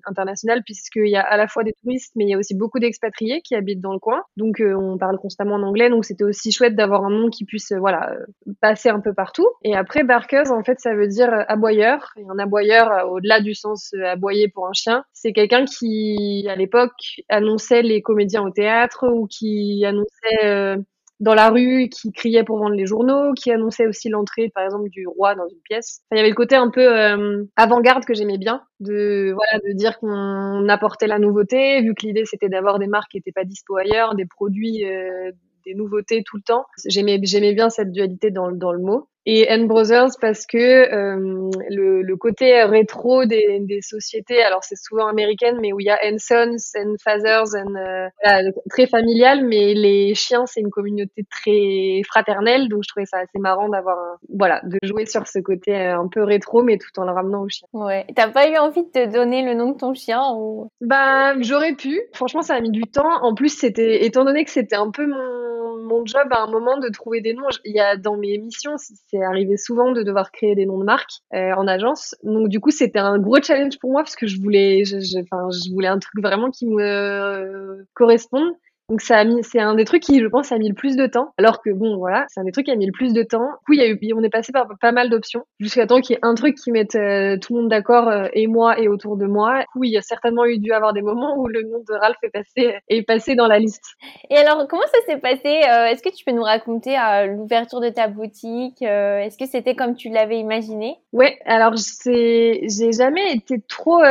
[0.05, 2.79] internationale puisqu'il y a à la fois des touristes mais il y a aussi beaucoup
[2.79, 4.21] d'expatriés qui habitent dans le coin.
[4.37, 7.73] Donc on parle constamment en anglais, donc c'était aussi chouette d'avoir un nom qui puisse
[7.73, 8.15] voilà
[8.61, 9.47] passer un peu partout.
[9.63, 12.13] Et après Barkers en fait ça veut dire aboyeur.
[12.17, 17.21] Et un aboyeur au-delà du sens aboyer pour un chien, c'est quelqu'un qui à l'époque
[17.29, 18.82] annonçait les comédiens au théâtre
[19.13, 20.77] ou qui annonçait euh,
[21.19, 24.89] dans la rue, qui criait pour vendre les journaux, qui annonçait aussi l'entrée, par exemple,
[24.89, 26.01] du roi dans une pièce.
[26.11, 29.73] il y avait le côté un peu euh, avant-garde que j'aimais bien, de voilà, de
[29.73, 33.45] dire qu'on apportait la nouveauté, vu que l'idée c'était d'avoir des marques qui n'étaient pas
[33.45, 35.31] dispo ailleurs, des produits, euh,
[35.65, 36.65] des nouveautés tout le temps.
[36.85, 42.01] J'aimais bien cette dualité dans, dans le mot et N Brothers parce que euh, le,
[42.01, 46.03] le, côté rétro des, des sociétés, alors c'est souvent américaine, mais où il y a
[46.03, 51.25] N Sons, N Fathers, N, euh, voilà, très familial, mais les chiens c'est une communauté
[51.29, 55.75] très fraternelle, donc je trouvais ça assez marrant d'avoir, voilà, de jouer sur ce côté
[55.75, 57.67] euh, un peu rétro, mais tout en le ramenant au chien.
[57.73, 58.05] Ouais.
[58.15, 60.69] T'as pas eu envie de te donner le nom de ton chien ou?
[60.81, 62.01] Bah j'aurais pu.
[62.13, 63.21] Franchement, ça a mis du temps.
[63.21, 66.77] En plus, c'était, étant donné que c'était un peu mon, mon job à un moment
[66.77, 68.77] de trouver des noms, il y a dans mes missions
[69.13, 72.15] c'est arrivé souvent de devoir créer des noms de marques euh, en agence.
[72.23, 75.87] Donc du coup, c'était un gros challenge pour moi parce que je voulais, je, voulais
[75.87, 78.53] un truc vraiment qui me euh, corresponde.
[78.93, 80.95] Donc ça a mis, c'est un des trucs qui, je pense, a mis le plus
[80.95, 81.33] de temps.
[81.39, 83.39] Alors que bon, voilà, c'est un des trucs qui a mis le plus de temps.
[83.39, 85.99] Du coup, il y a eu, on est passé par pas mal d'options jusqu'à temps
[85.99, 88.79] qu'il y ait un truc qui mette euh, tout le monde d'accord euh, et moi
[88.79, 89.61] et autour de moi.
[89.61, 91.93] Du coup, il y a certainement eu dû avoir des moments où le nom de
[91.95, 93.95] Ralph est passé est passé dans la liste.
[94.29, 96.95] Et alors, comment ça s'est passé euh, Est-ce que tu peux nous raconter
[97.29, 100.97] l'ouverture de ta boutique Est-ce que c'était comme tu l'avais imaginé?
[101.13, 101.39] Ouais.
[101.45, 104.03] Alors, c'est, j'ai jamais été trop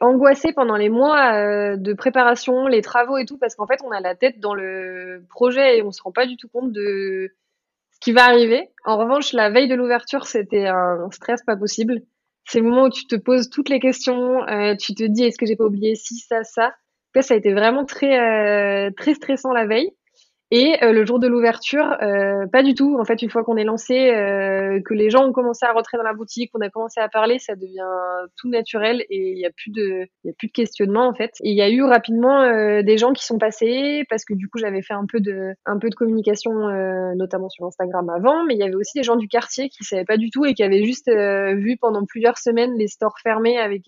[0.00, 3.98] angoissée pendant les mois de préparation, les travaux et tout, parce qu'en fait, on a
[3.98, 7.34] la tête dans le projet et on se rend pas du tout compte de
[7.92, 8.70] ce qui va arriver.
[8.84, 12.02] En revanche, la veille de l'ouverture, c'était un stress pas possible.
[12.44, 15.38] C'est le moment où tu te poses toutes les questions, euh, tu te dis est-ce
[15.38, 16.74] que j'ai pas oublié si ça ça.
[17.20, 19.92] Ça a été vraiment très euh, très stressant la veille.
[20.54, 22.98] Et euh, le jour de l'ouverture, euh, pas du tout.
[23.00, 25.96] En fait, une fois qu'on est lancé, euh, que les gens ont commencé à rentrer
[25.96, 27.80] dans la boutique, qu'on a commencé à parler, ça devient
[28.36, 31.30] tout naturel et il y a plus de, il a plus de questionnement en fait.
[31.42, 34.58] Et il y a eu rapidement des gens qui sont passés parce que du coup
[34.58, 36.52] j'avais fait un peu de, un peu de communication,
[37.14, 40.04] notamment sur Instagram avant, mais il y avait aussi des gens du quartier qui savaient
[40.04, 43.84] pas du tout et qui avaient juste vu pendant plusieurs semaines les stores fermés avec,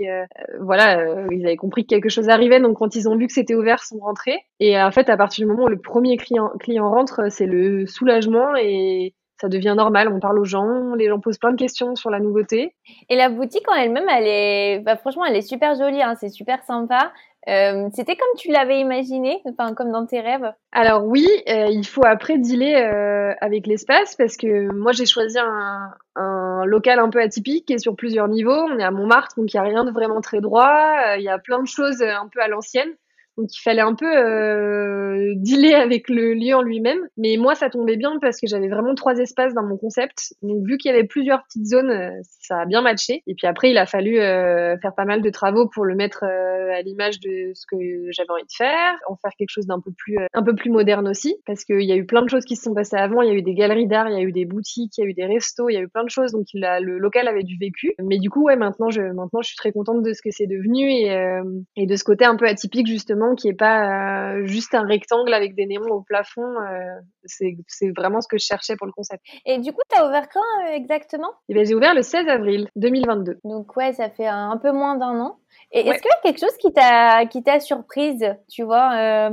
[0.60, 2.60] voilà, ils avaient compris que quelque chose arrivait.
[2.60, 4.38] Donc quand ils ont vu que c'était ouvert, ils sont rentrés.
[4.60, 7.86] Et en fait, à partir du moment où le premier client client rentre, c'est le
[7.86, 10.08] soulagement et ça devient normal.
[10.08, 12.74] On parle aux gens, les gens posent plein de questions sur la nouveauté.
[13.08, 16.28] Et la boutique en elle-même, elle est, bah, franchement, elle est super jolie, hein, c'est
[16.28, 17.12] super sympa.
[17.46, 20.50] Euh, c'était comme tu l'avais imaginé, enfin comme dans tes rêves?
[20.72, 25.38] Alors oui, euh, il faut après dealer euh, avec l'espace parce que moi j'ai choisi
[25.38, 28.66] un, un, local un peu atypique qui est sur plusieurs niveaux.
[28.70, 30.94] On est à Montmartre, donc il y a rien de vraiment très droit.
[31.16, 32.94] Il y a plein de choses un peu à l'ancienne.
[33.36, 37.00] Donc il fallait un peu euh, dealer avec le lieu en lui-même.
[37.16, 40.34] Mais moi, ça tombait bien parce que j'avais vraiment trois espaces dans mon concept.
[40.42, 43.22] Donc vu qu'il y avait plusieurs petites zones, euh, ça a bien matché.
[43.26, 46.24] Et puis après, il a fallu euh, faire pas mal de travaux pour le mettre
[46.24, 47.76] euh, à l'image de ce que
[48.10, 51.08] j'avais envie de faire, en faire quelque chose d'un peu plus un peu plus moderne
[51.08, 51.36] aussi.
[51.46, 53.22] Parce qu'il y a eu plein de choses qui se sont passées avant.
[53.22, 55.04] Il y a eu des galeries d'art, il y a eu des boutiques, il y
[55.04, 56.32] a eu des restos, il y a eu plein de choses.
[56.32, 57.94] Donc le local avait du vécu.
[58.00, 60.46] Mais du coup, ouais, maintenant je maintenant je suis très contente de ce que c'est
[60.46, 61.40] devenu et,
[61.76, 65.32] et de ce côté un peu atypique justement qui est pas euh, juste un rectangle
[65.32, 66.42] avec des néons au plafond.
[66.42, 69.22] Euh, c'est vraiment ce que je cherchais pour le concept.
[69.46, 71.30] Et du coup, tu as ouvert quand euh, exactement?
[71.48, 73.38] Eh ben, J'ai ouvert le 16 avril 2022.
[73.44, 75.38] Donc ouais, ça fait un, peu moins d'un an.
[75.72, 79.30] Et est-ce qu'il y a quelque chose qui t'a qui t'a surprise, tu vois,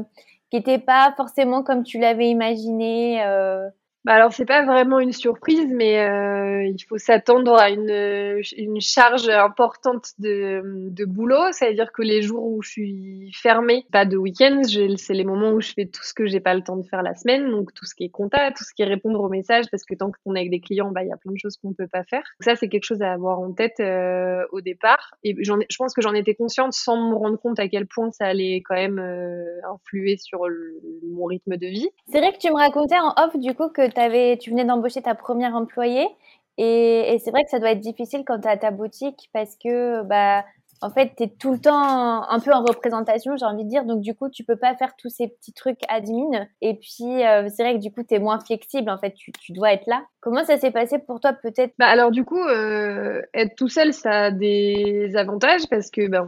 [0.49, 3.21] qui n'était pas forcément comme tu l'avais imaginé
[4.03, 8.81] bah alors c'est pas vraiment une surprise, mais euh, il faut s'attendre à une, une
[8.81, 11.51] charge importante de, de boulot.
[11.51, 14.61] Ça veut dire que les jours où je suis fermée, pas de week-end,
[14.97, 17.03] c'est les moments où je fais tout ce que j'ai pas le temps de faire
[17.03, 19.65] la semaine, donc tout ce qui est compta, tout ce qui est répondre aux messages,
[19.69, 21.57] parce que tant qu'on est avec des clients, bah il y a plein de choses
[21.57, 22.23] qu'on peut pas faire.
[22.39, 25.11] Donc ça c'est quelque chose à avoir en tête euh, au départ.
[25.23, 28.09] Et j'en je pense que j'en étais consciente sans me rendre compte à quel point
[28.11, 30.39] ça allait quand même euh, influer sur
[31.03, 31.89] mon rythme de vie.
[32.07, 35.15] C'est vrai que tu me racontais en off du coup que tu venais d'embaucher ta
[35.15, 36.07] première employée.
[36.57, 39.55] Et, et c'est vrai que ça doit être difficile quand tu as ta boutique parce
[39.55, 40.43] que bah,
[40.83, 43.85] en fait, tu es tout le temps un peu en représentation, j'ai envie de dire.
[43.85, 46.47] Donc, du coup, tu peux pas faire tous ces petits trucs admin.
[46.61, 48.89] Et puis, euh, c'est vrai que du coup, tu es moins flexible.
[48.89, 50.03] En fait, tu, tu dois être là.
[50.21, 51.73] Comment ça s'est passé pour toi, peut-être?
[51.77, 56.27] Bah, Alors, du coup, euh, être tout seul, ça a des avantages parce que, bah,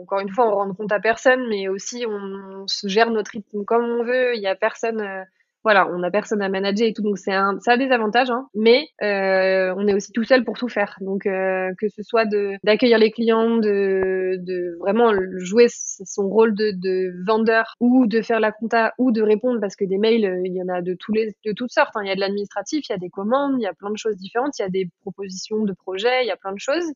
[0.00, 3.64] encore une fois, on rend compte à personne, mais aussi, on, se gère notre rythme
[3.66, 4.34] comme on veut.
[4.34, 5.00] Il y a personne.
[5.02, 5.24] Euh,
[5.62, 8.30] voilà, on n'a personne à manager et tout, donc c'est un, ça a des avantages,
[8.30, 10.96] hein, mais euh, on est aussi tout seul pour tout faire.
[11.02, 16.54] Donc euh, que ce soit de d'accueillir les clients, de, de vraiment jouer son rôle
[16.54, 20.24] de, de vendeur ou de faire la compta ou de répondre parce que des mails,
[20.24, 21.94] euh, il y en a de tous les de toutes sortes.
[21.94, 22.02] Hein.
[22.04, 23.98] Il y a de l'administratif, il y a des commandes, il y a plein de
[23.98, 26.90] choses différentes, il y a des propositions de projets, il y a plein de choses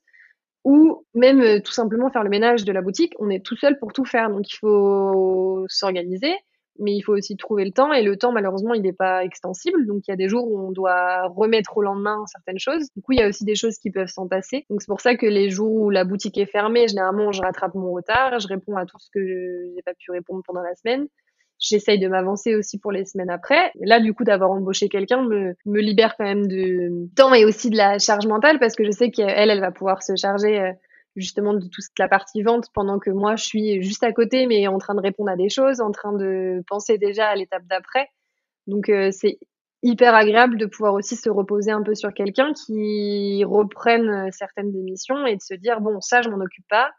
[0.65, 3.13] ou même euh, tout simplement faire le ménage de la boutique.
[3.19, 6.35] On est tout seul pour tout faire, donc il faut s'organiser
[6.79, 9.87] mais il faut aussi trouver le temps et le temps malheureusement il n'est pas extensible.
[9.87, 12.89] Donc il y a des jours où on doit remettre au lendemain certaines choses.
[12.97, 14.67] Du coup il y a aussi des choses qui peuvent s'en passer.
[14.71, 17.75] Donc c'est pour ça que les jours où la boutique est fermée généralement je rattrape
[17.75, 19.21] mon retard je réponds à tout ce que
[19.75, 21.09] j'ai pas pu répondre pendant la semaine.
[21.61, 23.71] J'essaye de m'avancer aussi pour les semaines après.
[23.81, 27.71] là, du coup, d'avoir embauché quelqu'un me, me libère quand même de temps et aussi
[27.71, 30.73] de la charge mentale parce que je sais qu'elle, elle va pouvoir se charger euh,
[31.17, 34.67] justement de toute la partie vente pendant que moi je suis juste à côté mais
[34.67, 38.09] en train de répondre à des choses, en train de penser déjà à l'étape d'après.
[38.67, 39.39] Donc euh, c'est
[39.83, 44.73] hyper agréable de pouvoir aussi se reposer un peu sur quelqu'un qui reprenne euh, certaines
[44.73, 46.91] des missions et de se dire bon ça je m'en occupe pas,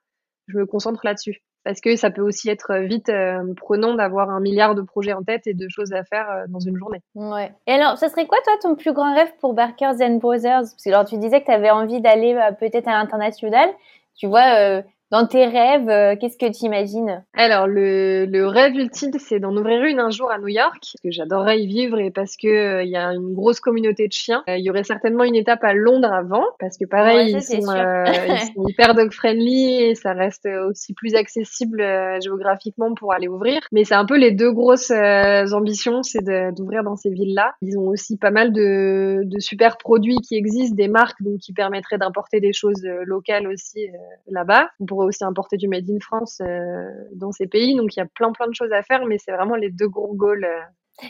[0.47, 1.41] je me concentre là-dessus.
[1.65, 5.23] Parce que ça peut aussi être vite euh, prenant d'avoir un milliard de projets en
[5.23, 7.01] tête et de choses à faire dans une journée.
[7.15, 7.51] Ouais.
[7.65, 10.59] Et alors, ça serait quoi, toi, ton plus grand rêve pour Barkers and Brothers?
[10.59, 13.71] Parce que alors, tu disais que tu avais envie d'aller peut-être à l'international
[14.15, 14.81] tu vois, euh,
[15.11, 19.55] dans tes rêves, euh, qu'est-ce que tu imagines Alors, le, le, rêve ultime, c'est d'en
[19.55, 22.83] ouvrir une un jour à New York, que j'adorerais y vivre et parce que euh,
[22.83, 24.43] il y a une grosse communauté de chiens.
[24.47, 27.61] Il y aurait certainement une étape à Londres avant, parce que pareil, ils, sont, ils,
[28.55, 31.83] sont, hyper dog-friendly et ça reste aussi plus accessible
[32.21, 33.61] géographiquement pour aller ouvrir.
[33.71, 36.23] Mais c'est un peu les deux grosses ambitions, c'est
[36.55, 37.53] d'ouvrir dans ces villes-là.
[37.61, 41.53] Ils ont aussi pas mal de, de, super produits qui existent, des marques donc qui
[41.53, 43.87] permettraient d'importer des choses locales aussi
[44.27, 47.75] là-bas pourrait aussi importer du Made in France euh, dans ces pays.
[47.75, 49.89] Donc il y a plein plein de choses à faire, mais c'est vraiment les deux
[49.89, 50.45] gros goals.
[50.45, 50.61] Euh.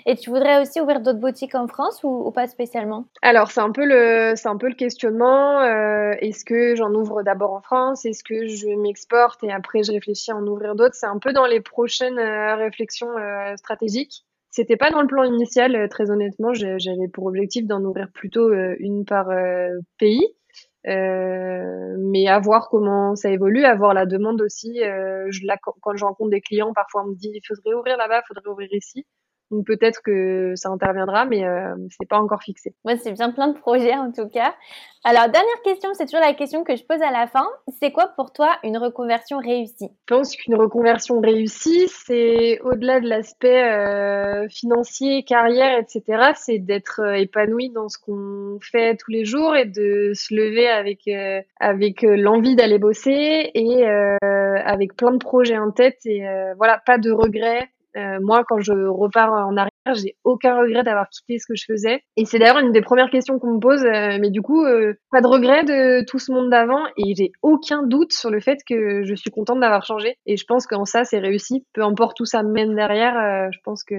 [0.07, 3.05] Et tu voudrais aussi ouvrir d'autres boutiques en France ou, pas spécialement?
[3.21, 5.61] Alors c'est un peu le c'est un peu le questionnement.
[5.61, 8.03] Euh, est-ce que j'en ouvre d'abord en France?
[8.03, 10.95] Est-ce que je m'exporte et après je réfléchis à en ouvrir d'autres?
[10.95, 13.13] C'est un peu dans les prochaines réflexions
[13.57, 14.25] stratégiques.
[14.49, 16.53] C'était pas dans le plan initial, très honnêtement.
[16.55, 19.27] J'avais pour objectif d'en ouvrir plutôt une par
[19.99, 20.25] pays.
[20.87, 24.83] Euh, mais à voir comment ça évolue, à voir la demande aussi.
[24.83, 25.41] Euh, je,
[25.81, 28.49] quand je rencontre des clients, parfois on me dit il faudrait ouvrir là-bas, il faudrait
[28.51, 29.05] ouvrir ici.
[29.51, 32.73] Donc peut-être que ça interviendra, mais euh, c'est pas encore fixé.
[32.83, 34.53] Moi, c'est bien plein de projets en tout cas.
[35.07, 37.47] Alors dernière question, c'est toujours la question que je pose à la fin.
[37.79, 39.91] C'est quoi pour toi une reconversion réussie?
[40.09, 46.31] Je pense qu'une reconversion réussie, c'est au-delà de l'aspect euh, financier, carrière, etc.
[46.33, 50.67] C'est d'être euh, épanoui dans ce qu'on fait tous les jours et de se lever
[50.67, 56.25] avec euh, avec l'envie d'aller bosser et avec plein de projets en tête et
[56.57, 61.09] voilà, pas de regrets euh, moi, quand je repars en arrière, j'ai aucun regret d'avoir
[61.09, 62.01] quitté ce que je faisais.
[62.17, 63.83] Et c'est d'ailleurs une des premières questions qu'on me pose.
[63.85, 66.83] Euh, mais du coup, euh, pas de regret de tout ce monde d'avant.
[66.97, 70.17] Et j'ai aucun doute sur le fait que je suis contente d'avoir changé.
[70.25, 71.65] Et je pense qu'en ça, c'est réussi.
[71.73, 73.95] Peu importe où ça mène derrière, je pense que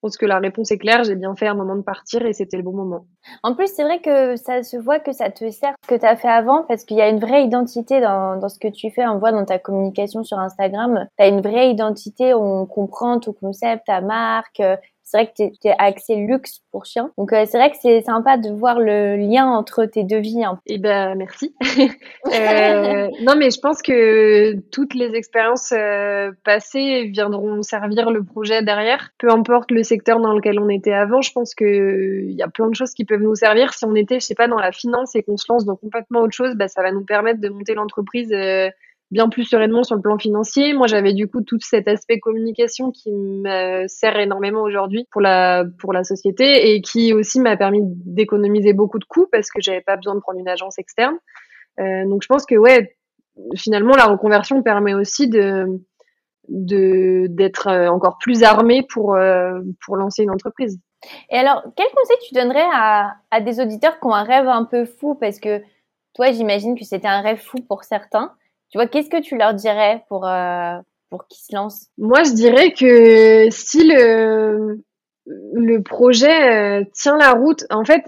[0.00, 1.04] pense que la réponse est claire.
[1.04, 3.06] J'ai bien fait un moment de partir et c'était le bon moment.
[3.42, 6.06] En plus, c'est vrai que ça se voit que ça te sert ce que tu
[6.06, 9.06] as fait avant parce qu'il y a une vraie identité dans, ce que tu fais.
[9.06, 12.34] On voit dans ta communication sur Instagram, tu une vraie identité.
[12.34, 14.62] On comprend ton concept, ta marque,
[15.10, 17.10] c'est vrai que tu es axé luxe pour chien.
[17.18, 20.44] Donc euh, c'est vrai que c'est sympa de voir le lien entre tes deux vies.
[20.44, 20.60] Hein.
[20.66, 21.52] Eh ben merci.
[22.32, 28.62] euh, non mais je pense que toutes les expériences euh, passées viendront servir le projet
[28.62, 29.10] derrière.
[29.18, 32.48] Peu importe le secteur dans lequel on était avant, je pense que il y a
[32.48, 33.74] plein de choses qui peuvent nous servir.
[33.74, 36.20] Si on était, je sais pas, dans la finance et qu'on se lance dans complètement
[36.20, 38.32] autre chose, bah, ça va nous permettre de monter l'entreprise
[39.10, 40.72] bien plus sereinement sur le plan financier.
[40.72, 45.64] Moi, j'avais du coup tout cet aspect communication qui me sert énormément aujourd'hui pour la
[45.78, 49.80] pour la société et qui aussi m'a permis d'économiser beaucoup de coûts parce que j'avais
[49.80, 51.16] pas besoin de prendre une agence externe.
[51.80, 52.96] Euh, donc, je pense que ouais,
[53.56, 55.66] finalement, la reconversion permet aussi de
[56.48, 60.78] de d'être euh, encore plus armé pour euh, pour lancer une entreprise.
[61.30, 64.64] Et alors, quel conseil tu donnerais à, à des auditeurs qui ont un rêve un
[64.64, 65.14] peu fou?
[65.14, 65.62] Parce que
[66.14, 68.32] toi, j'imagine que c'était un rêve fou pour certains.
[68.70, 70.78] Tu vois, qu'est-ce que tu leur dirais pour, euh,
[71.10, 71.88] pour qu'ils se lancent?
[71.98, 74.82] Moi, je dirais que si le,
[75.26, 77.64] le projet euh, tient la route.
[77.70, 78.02] En fait,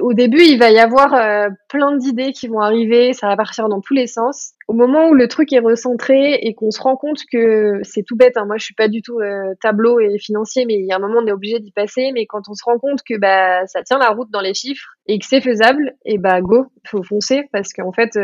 [0.00, 3.68] au début, il va y avoir euh, plein d'idées qui vont arriver, ça va partir
[3.68, 4.52] dans tous les sens.
[4.68, 8.16] Au moment où le truc est recentré et qu'on se rend compte que c'est tout
[8.16, 10.92] bête, hein, moi je suis pas du tout euh, tableau et financier, mais il y
[10.92, 12.10] a un moment on est obligé d'y passer.
[12.12, 14.94] Mais quand on se rend compte que bah ça tient la route dans les chiffres
[15.06, 18.16] et que c'est faisable, et bah go, faut foncer parce qu'en fait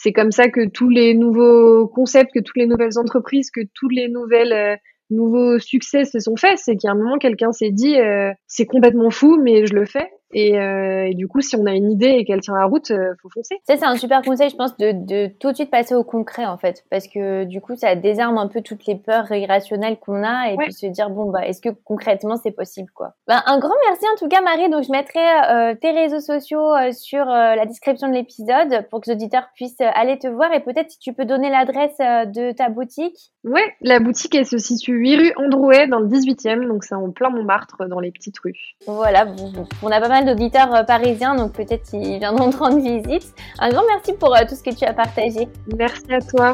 [0.00, 3.92] c'est comme ça que tous les nouveaux concepts, que toutes les nouvelles entreprises, que toutes
[3.92, 4.78] les nouvelles
[5.10, 9.10] nouveaux succès se sont faits, c'est qu'à un moment quelqu'un s'est dit euh, c'est complètement
[9.10, 12.08] fou mais je le fais et, euh, et, du coup, si on a une idée
[12.18, 13.56] et qu'elle tient la route, euh, faut foncer.
[13.66, 16.44] Ça, c'est un super conseil, je pense, de, de, tout de suite passer au concret,
[16.44, 16.84] en fait.
[16.90, 20.56] Parce que du coup, ça désarme un peu toutes les peurs irrationnelles qu'on a et
[20.56, 23.14] puis se dire, bon, bah, est-ce que concrètement, c'est possible, quoi?
[23.26, 24.68] Bah, un grand merci, en tout cas, Marie.
[24.68, 29.10] Donc, je mettrai euh, tes réseaux sociaux euh, sur la description de l'épisode pour que
[29.10, 30.52] les auditeurs puissent aller te voir.
[30.52, 33.32] Et peut-être si tu peux donner l'adresse de ta boutique.
[33.44, 36.66] Ouais, la boutique, elle se situe 8 rue Androuet dans le 18e.
[36.66, 38.74] Donc, c'est en plein Montmartre, dans les petites rues.
[38.86, 39.52] Voilà, bon,
[39.82, 43.34] on a pas mal d'auditeurs euh, parisiens, donc peut-être qu'ils viendront te rendre visite.
[43.58, 45.48] Un grand merci pour euh, tout ce que tu as partagé.
[45.76, 46.52] Merci à toi.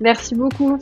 [0.00, 0.78] Merci beaucoup.